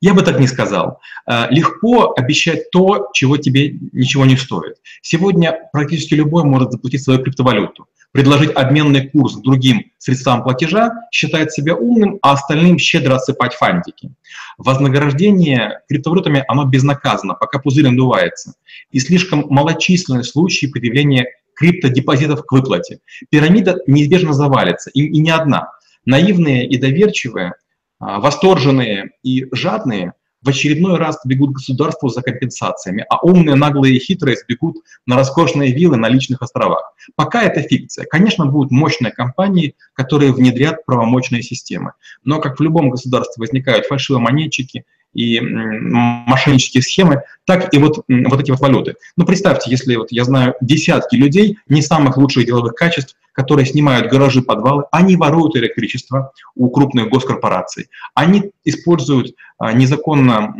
Я 0.00 0.14
бы 0.14 0.22
так 0.22 0.38
не 0.38 0.46
сказал. 0.46 1.00
Э, 1.26 1.46
легко 1.50 2.12
обещать 2.16 2.70
то, 2.70 3.08
чего 3.12 3.36
тебе 3.36 3.78
ничего 3.92 4.24
не 4.24 4.36
стоит. 4.36 4.76
Сегодня 5.02 5.68
практически 5.72 6.14
любой 6.14 6.44
может 6.44 6.72
заплатить 6.72 7.02
свою 7.02 7.22
криптовалюту, 7.22 7.86
предложить 8.12 8.50
обменный 8.54 9.08
курс 9.08 9.34
другим 9.36 9.90
средствам 9.98 10.42
платежа, 10.42 10.90
считать 11.10 11.52
себя 11.52 11.74
умным, 11.74 12.18
а 12.22 12.32
остальным 12.32 12.78
щедро 12.78 13.16
отсыпать 13.16 13.54
фантики. 13.54 14.10
Вознаграждение 14.58 15.80
криптовалютами, 15.88 16.44
оно 16.48 16.64
безнаказанно, 16.64 17.34
пока 17.34 17.58
пузырь 17.58 17.88
надувается. 17.88 18.54
И 18.90 19.00
слишком 19.00 19.46
малочисленные 19.48 20.24
случаи 20.24 20.66
появления 20.66 21.26
криптодепозитов 21.54 22.44
к 22.44 22.52
выплате. 22.52 22.98
Пирамида 23.30 23.78
неизбежно 23.86 24.34
завалится, 24.34 24.90
и, 24.90 25.02
и 25.02 25.18
не 25.18 25.30
одна– 25.30 25.72
Наивные 26.06 26.64
и 26.68 26.78
доверчивые, 26.78 27.54
восторженные 27.98 29.10
и 29.22 29.46
жадные 29.52 30.12
в 30.42 30.48
очередной 30.48 30.96
раз 30.96 31.18
бегут 31.24 31.52
государству 31.52 32.08
за 32.08 32.22
компенсациями, 32.22 33.04
а 33.10 33.18
умные, 33.20 33.56
наглые 33.56 33.96
и 33.96 33.98
хитрые 33.98 34.36
сбегут 34.36 34.76
на 35.04 35.16
роскошные 35.16 35.72
виллы 35.72 35.96
на 35.96 36.08
личных 36.08 36.40
островах. 36.40 36.92
Пока 37.16 37.42
это 37.42 37.62
фикция. 37.62 38.06
Конечно, 38.06 38.46
будут 38.46 38.70
мощные 38.70 39.12
компании, 39.12 39.74
которые 39.92 40.32
внедрят 40.32 40.86
правомочные 40.86 41.42
системы. 41.42 41.92
Но, 42.22 42.40
как 42.40 42.58
в 42.58 42.62
любом 42.62 42.90
государстве, 42.90 43.40
возникают 43.40 43.86
фальшивые 43.86 44.22
монетчики 44.22 44.84
и 45.14 45.40
мошеннические 45.40 46.82
схемы, 46.82 47.22
так 47.44 47.72
и 47.74 47.78
вот, 47.78 48.04
вот 48.06 48.40
эти 48.40 48.50
вот 48.50 48.60
валюты. 48.60 48.96
Ну, 49.16 49.24
представьте, 49.24 49.70
если 49.70 49.96
вот 49.96 50.12
я 50.12 50.24
знаю 50.24 50.54
десятки 50.60 51.16
людей 51.16 51.58
не 51.68 51.82
самых 51.82 52.18
лучших 52.18 52.46
деловых 52.46 52.74
качеств, 52.74 53.16
которые 53.36 53.66
снимают 53.66 54.10
гаражи, 54.10 54.40
подвалы, 54.40 54.84
они 54.90 55.16
воруют 55.16 55.56
электричество 55.56 56.32
у 56.54 56.70
крупных 56.70 57.10
госкорпораций, 57.10 57.90
они 58.14 58.50
используют 58.64 59.34
а, 59.58 59.72
незаконно 59.72 60.56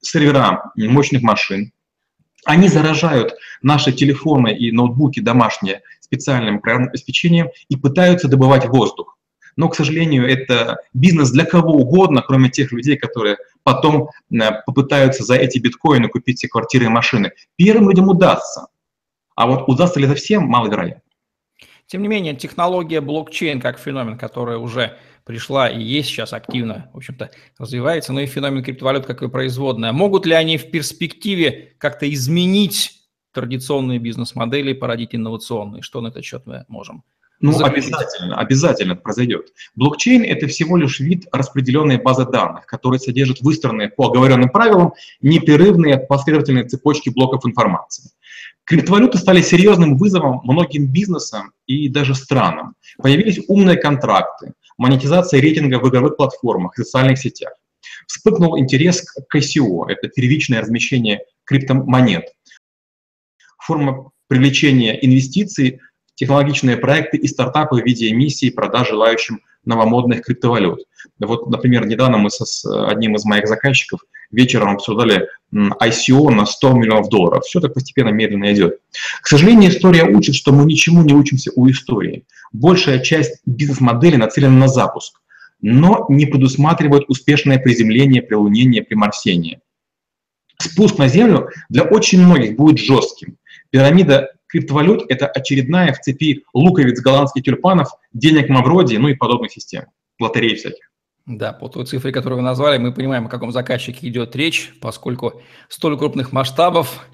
сервера 0.00 0.72
мощных 0.76 1.22
машин, 1.22 1.72
они 2.44 2.68
заражают 2.68 3.34
наши 3.62 3.92
телефоны 3.92 4.52
и 4.52 4.72
ноутбуки 4.72 5.20
домашние 5.20 5.82
специальным 6.00 6.60
программным 6.60 6.90
обеспечением 6.90 7.50
и 7.68 7.76
пытаются 7.76 8.26
добывать 8.26 8.66
воздух. 8.66 9.16
Но, 9.54 9.68
к 9.68 9.76
сожалению, 9.76 10.28
это 10.28 10.78
бизнес 10.94 11.30
для 11.30 11.44
кого 11.44 11.74
угодно, 11.74 12.22
кроме 12.26 12.50
тех 12.50 12.72
людей, 12.72 12.96
которые 12.96 13.36
потом 13.62 14.08
попытаются 14.66 15.22
за 15.22 15.36
эти 15.36 15.58
биткоины 15.58 16.08
купить 16.08 16.40
себе 16.40 16.50
квартиры 16.50 16.86
и 16.86 16.88
машины. 16.88 17.32
Первым 17.56 17.88
людям 17.90 18.08
удастся. 18.08 18.66
А 19.36 19.46
вот 19.46 19.68
удастся 19.68 20.00
ли 20.00 20.06
это 20.06 20.14
всем, 20.14 20.44
маловероятно. 20.44 21.02
Тем 21.90 22.02
не 22.02 22.08
менее, 22.08 22.36
технология 22.36 23.00
блокчейн 23.00 23.60
как 23.60 23.80
феномен, 23.80 24.16
который 24.16 24.58
уже 24.58 24.96
пришла 25.24 25.68
и 25.68 25.82
есть 25.82 26.08
сейчас 26.08 26.32
активно, 26.32 26.88
в 26.92 26.98
общем-то, 26.98 27.32
развивается, 27.58 28.12
но 28.12 28.20
и 28.20 28.26
феномен 28.26 28.62
криптовалют 28.62 29.06
как 29.06 29.22
и 29.22 29.28
производная. 29.28 29.90
Могут 29.90 30.24
ли 30.24 30.34
они 30.34 30.56
в 30.56 30.70
перспективе 30.70 31.74
как-то 31.78 32.08
изменить 32.12 32.92
традиционные 33.32 33.98
бизнес-модели, 33.98 34.72
породить 34.72 35.16
инновационные? 35.16 35.82
Что 35.82 36.00
на 36.00 36.08
этот 36.08 36.24
счет 36.24 36.46
мы 36.46 36.64
можем 36.68 37.02
ну, 37.40 37.52
Заключить. 37.52 37.92
обязательно, 37.94 38.36
обязательно 38.36 38.92
это 38.92 39.00
произойдет. 39.00 39.46
Блокчейн– 39.74 40.22
это 40.24 40.46
всего 40.46 40.76
лишь 40.76 41.00
вид 41.00 41.26
распределенной 41.32 41.96
базы 41.96 42.26
данных, 42.26 42.66
который 42.66 43.00
содержит 43.00 43.40
выстроенные 43.40 43.88
по 43.88 44.08
оговоренным 44.08 44.50
правилам 44.50 44.92
непрерывные 45.22 45.98
последовательные 45.98 46.68
цепочки 46.68 47.08
блоков 47.08 47.46
информации. 47.46 48.10
Криптовалюты 48.70 49.18
стали 49.18 49.42
серьезным 49.42 49.96
вызовом 49.96 50.42
многим 50.44 50.86
бизнесам 50.86 51.52
и 51.66 51.88
даже 51.88 52.14
странам. 52.14 52.76
Появились 52.98 53.40
умные 53.48 53.76
контракты, 53.76 54.52
монетизация 54.78 55.40
рейтинга 55.40 55.80
в 55.80 55.88
игровых 55.88 56.16
платформах 56.16 56.78
и 56.78 56.84
социальных 56.84 57.18
сетях. 57.18 57.52
Вспыхнул 58.06 58.56
интерес 58.60 59.02
к 59.02 59.36
ICO– 59.36 59.86
это 59.88 60.06
первичное 60.06 60.60
размещение 60.60 61.24
криптомонет. 61.42 62.32
Форма 63.58 64.12
привлечения 64.28 65.04
инвестиций– 65.04 65.80
технологичные 66.20 66.76
проекты 66.76 67.16
и 67.16 67.26
стартапы 67.26 67.80
в 67.80 67.84
виде 67.86 68.10
эмиссии, 68.10 68.50
продаж 68.50 68.90
желающим 68.90 69.40
новомодных 69.64 70.20
криптовалют. 70.20 70.80
Вот, 71.18 71.48
например, 71.48 71.86
недавно 71.86 72.18
мы 72.18 72.28
с 72.30 72.64
одним 72.88 73.16
из 73.16 73.24
моих 73.24 73.48
заказчиков 73.48 74.00
вечером 74.30 74.74
обсуждали 74.74 75.28
ICO 75.54 76.30
на 76.30 76.44
100 76.44 76.72
миллионов 76.74 77.08
долларов. 77.08 77.44
Все 77.44 77.58
это 77.58 77.70
постепенно, 77.70 78.10
медленно 78.10 78.52
идет. 78.52 78.80
К 79.22 79.26
сожалению, 79.26 79.70
история 79.70 80.04
учит, 80.04 80.34
что 80.34 80.52
мы 80.52 80.66
ничему 80.66 81.02
не 81.02 81.14
учимся 81.14 81.52
у 81.56 81.70
истории. 81.70 82.24
Большая 82.52 82.98
часть 82.98 83.40
бизнес-модели 83.46 84.16
нацелена 84.16 84.54
на 84.54 84.68
запуск, 84.68 85.22
но 85.62 86.04
не 86.10 86.26
предусматривает 86.26 87.04
успешное 87.08 87.58
приземление, 87.58 88.20
прилунение, 88.20 88.82
приморсение. 88.82 89.62
Спуск 90.58 90.98
на 90.98 91.08
Землю 91.08 91.48
для 91.70 91.84
очень 91.84 92.22
многих 92.22 92.56
будет 92.56 92.78
жестким. 92.78 93.38
Пирамида 93.70 94.32
криптовалют– 94.50 95.04
это 95.08 95.26
очередная 95.26 95.92
в 95.92 96.00
цепи 96.00 96.44
луковиц 96.52 97.00
голландских 97.00 97.44
тюльпанов, 97.44 97.88
денег 98.12 98.48
Мавроди, 98.48 98.96
ну 98.96 99.08
и 99.08 99.14
подобных 99.14 99.52
систем, 99.52 99.86
лотерей 100.18 100.56
всяких. 100.56 100.90
Да, 101.26 101.52
по 101.52 101.68
той 101.68 101.86
цифре, 101.86 102.12
которую 102.12 102.38
вы 102.38 102.44
назвали, 102.44 102.78
мы 102.78 102.92
понимаем, 102.92 103.26
о 103.26 103.28
каком 103.28 103.52
заказчике 103.52 104.08
идет 104.08 104.34
речь, 104.34 104.72
поскольку 104.80 105.42
столь 105.68 105.96
крупных 105.96 106.32
масштабов 106.32 107.06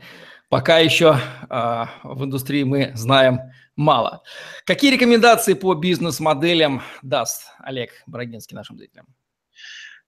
пока 0.48 0.78
еще 0.78 1.18
э, 1.50 1.84
в 2.02 2.24
индустрии 2.24 2.62
мы 2.62 2.92
знаем 2.94 3.40
мало. 3.74 4.22
Какие 4.64 4.92
рекомендации 4.92 5.54
по 5.54 5.74
бизнес-моделям 5.74 6.82
даст 7.02 7.50
Олег 7.58 7.90
Брагинский 8.06 8.54
нашим 8.54 8.78
зрителям? 8.78 9.06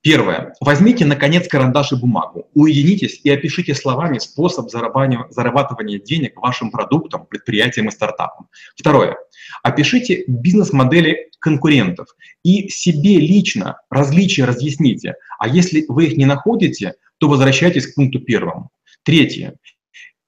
Первое. 0.01 0.55
Возьмите, 0.61 1.05
наконец, 1.05 1.49
карандаш 1.49 1.93
и 1.93 1.97
бумагу. 1.97 2.49
Уединитесь 2.55 3.21
и 3.25 3.31
опишите 3.31 3.75
словами 3.75 4.19
способ 4.19 4.71
зарабатывания 4.71 5.99
денег 5.99 6.41
вашим 6.41 6.71
продуктам, 6.71 7.27
предприятиям 7.27 7.89
и 7.89 7.91
стартапам. 7.91 8.49
Второе. 8.77 9.17
Опишите 9.63 10.25
бизнес-модели 10.29 11.31
конкурентов 11.41 12.09
и 12.45 12.69
себе 12.69 13.19
лично 13.19 13.81
различия 13.91 14.45
разъясните. 14.45 15.17
А 15.39 15.49
если 15.49 15.85
вы 15.89 16.07
их 16.07 16.17
не 16.17 16.27
находите, 16.27 16.95
то 17.19 17.29
возвращайтесь 17.29 17.89
к 17.89 17.97
пункту 17.97 18.21
первому. 18.21 18.71
Третье. 19.03 19.55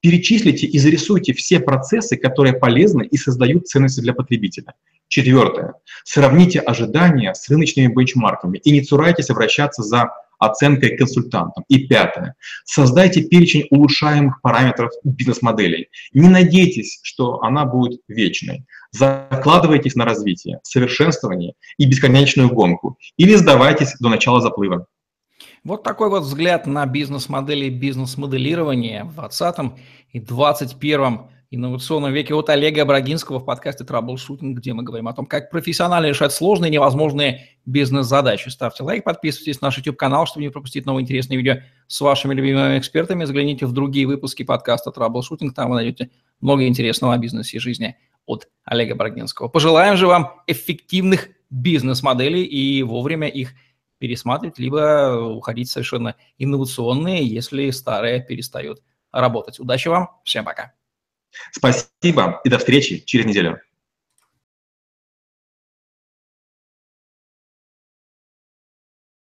Перечислите 0.00 0.66
и 0.66 0.78
зарисуйте 0.78 1.32
все 1.34 1.60
процессы, 1.60 2.16
которые 2.16 2.54
полезны 2.54 3.02
и 3.02 3.16
создают 3.16 3.68
ценности 3.68 4.00
для 4.00 4.14
потребителя. 4.14 4.74
Четвертое. 5.08 5.74
Сравните 6.04 6.60
ожидания 6.60 7.34
с 7.34 7.48
рыночными 7.48 7.92
бенчмарками 7.92 8.58
и 8.58 8.70
не 8.70 8.82
цурайтесь 8.82 9.28
обращаться 9.28 9.82
за 9.82 10.10
оценкой 10.40 10.96
консультантом. 10.96 11.64
И 11.68 11.86
пятое. 11.86 12.34
Создайте 12.64 13.22
перечень 13.22 13.66
улучшаемых 13.70 14.40
параметров 14.40 14.90
бизнес-моделей. 15.04 15.88
Не 16.12 16.28
надейтесь, 16.28 16.98
что 17.02 17.42
она 17.42 17.64
будет 17.64 18.00
вечной. 18.08 18.64
Закладывайтесь 18.90 19.94
на 19.94 20.04
развитие, 20.04 20.60
совершенствование 20.62 21.52
и 21.76 21.86
бесконечную 21.86 22.48
гонку. 22.48 22.96
Или 23.16 23.34
сдавайтесь 23.34 23.94
до 24.00 24.08
начала 24.08 24.40
заплыва. 24.40 24.86
Вот 25.62 25.82
такой 25.82 26.08
вот 26.08 26.22
взгляд 26.22 26.66
на 26.66 26.86
бизнес-модели 26.86 27.68
бизнес-моделирования 27.68 29.04
в 29.04 29.14
20 29.14 29.56
и 30.10 30.18
21 30.18 31.20
инновационном 31.50 32.14
веке 32.14 32.34
от 32.34 32.48
Олега 32.48 32.86
Брагинского 32.86 33.40
в 33.40 33.44
подкасте 33.44 33.84
«Траблшутинг», 33.84 34.56
где 34.56 34.72
мы 34.72 34.84
говорим 34.84 35.08
о 35.08 35.12
том, 35.12 35.26
как 35.26 35.50
профессионально 35.50 36.06
решать 36.06 36.32
сложные 36.32 36.70
невозможные 36.70 37.48
бизнес-задачи. 37.66 38.48
Ставьте 38.48 38.84
лайк, 38.84 39.04
подписывайтесь 39.04 39.60
на 39.60 39.66
наш 39.66 39.76
YouTube-канал, 39.76 40.26
чтобы 40.26 40.44
не 40.44 40.50
пропустить 40.50 40.86
новые 40.86 41.02
интересные 41.02 41.36
видео 41.36 41.56
с 41.88 42.00
вашими 42.00 42.32
любимыми 42.32 42.78
экспертами. 42.78 43.24
Загляните 43.24 43.66
в 43.66 43.72
другие 43.72 44.06
выпуски 44.06 44.44
подкаста 44.44 44.90
«Траблшутинг», 44.92 45.54
там 45.54 45.68
вы 45.68 45.76
найдете 45.76 46.10
много 46.40 46.66
интересного 46.66 47.12
о 47.12 47.18
бизнесе 47.18 47.58
и 47.58 47.60
жизни 47.60 47.98
от 48.24 48.48
Олега 48.64 48.94
Брагинского. 48.94 49.48
Пожелаем 49.48 49.98
же 49.98 50.06
вам 50.06 50.32
эффективных 50.46 51.28
бизнес-моделей 51.50 52.44
и 52.44 52.82
вовремя 52.82 53.28
их 53.28 53.52
пересматривать, 54.00 54.58
либо 54.58 55.14
уходить 55.20 55.70
совершенно 55.70 56.16
инновационные, 56.38 57.24
если 57.24 57.70
старые 57.70 58.20
перестают 58.20 58.82
работать. 59.12 59.60
Удачи 59.60 59.88
вам, 59.88 60.10
всем 60.24 60.44
пока! 60.44 60.72
Спасибо 61.52 62.40
и 62.42 62.48
до 62.48 62.58
встречи 62.58 63.04
через 63.04 63.26
неделю. 63.26 63.60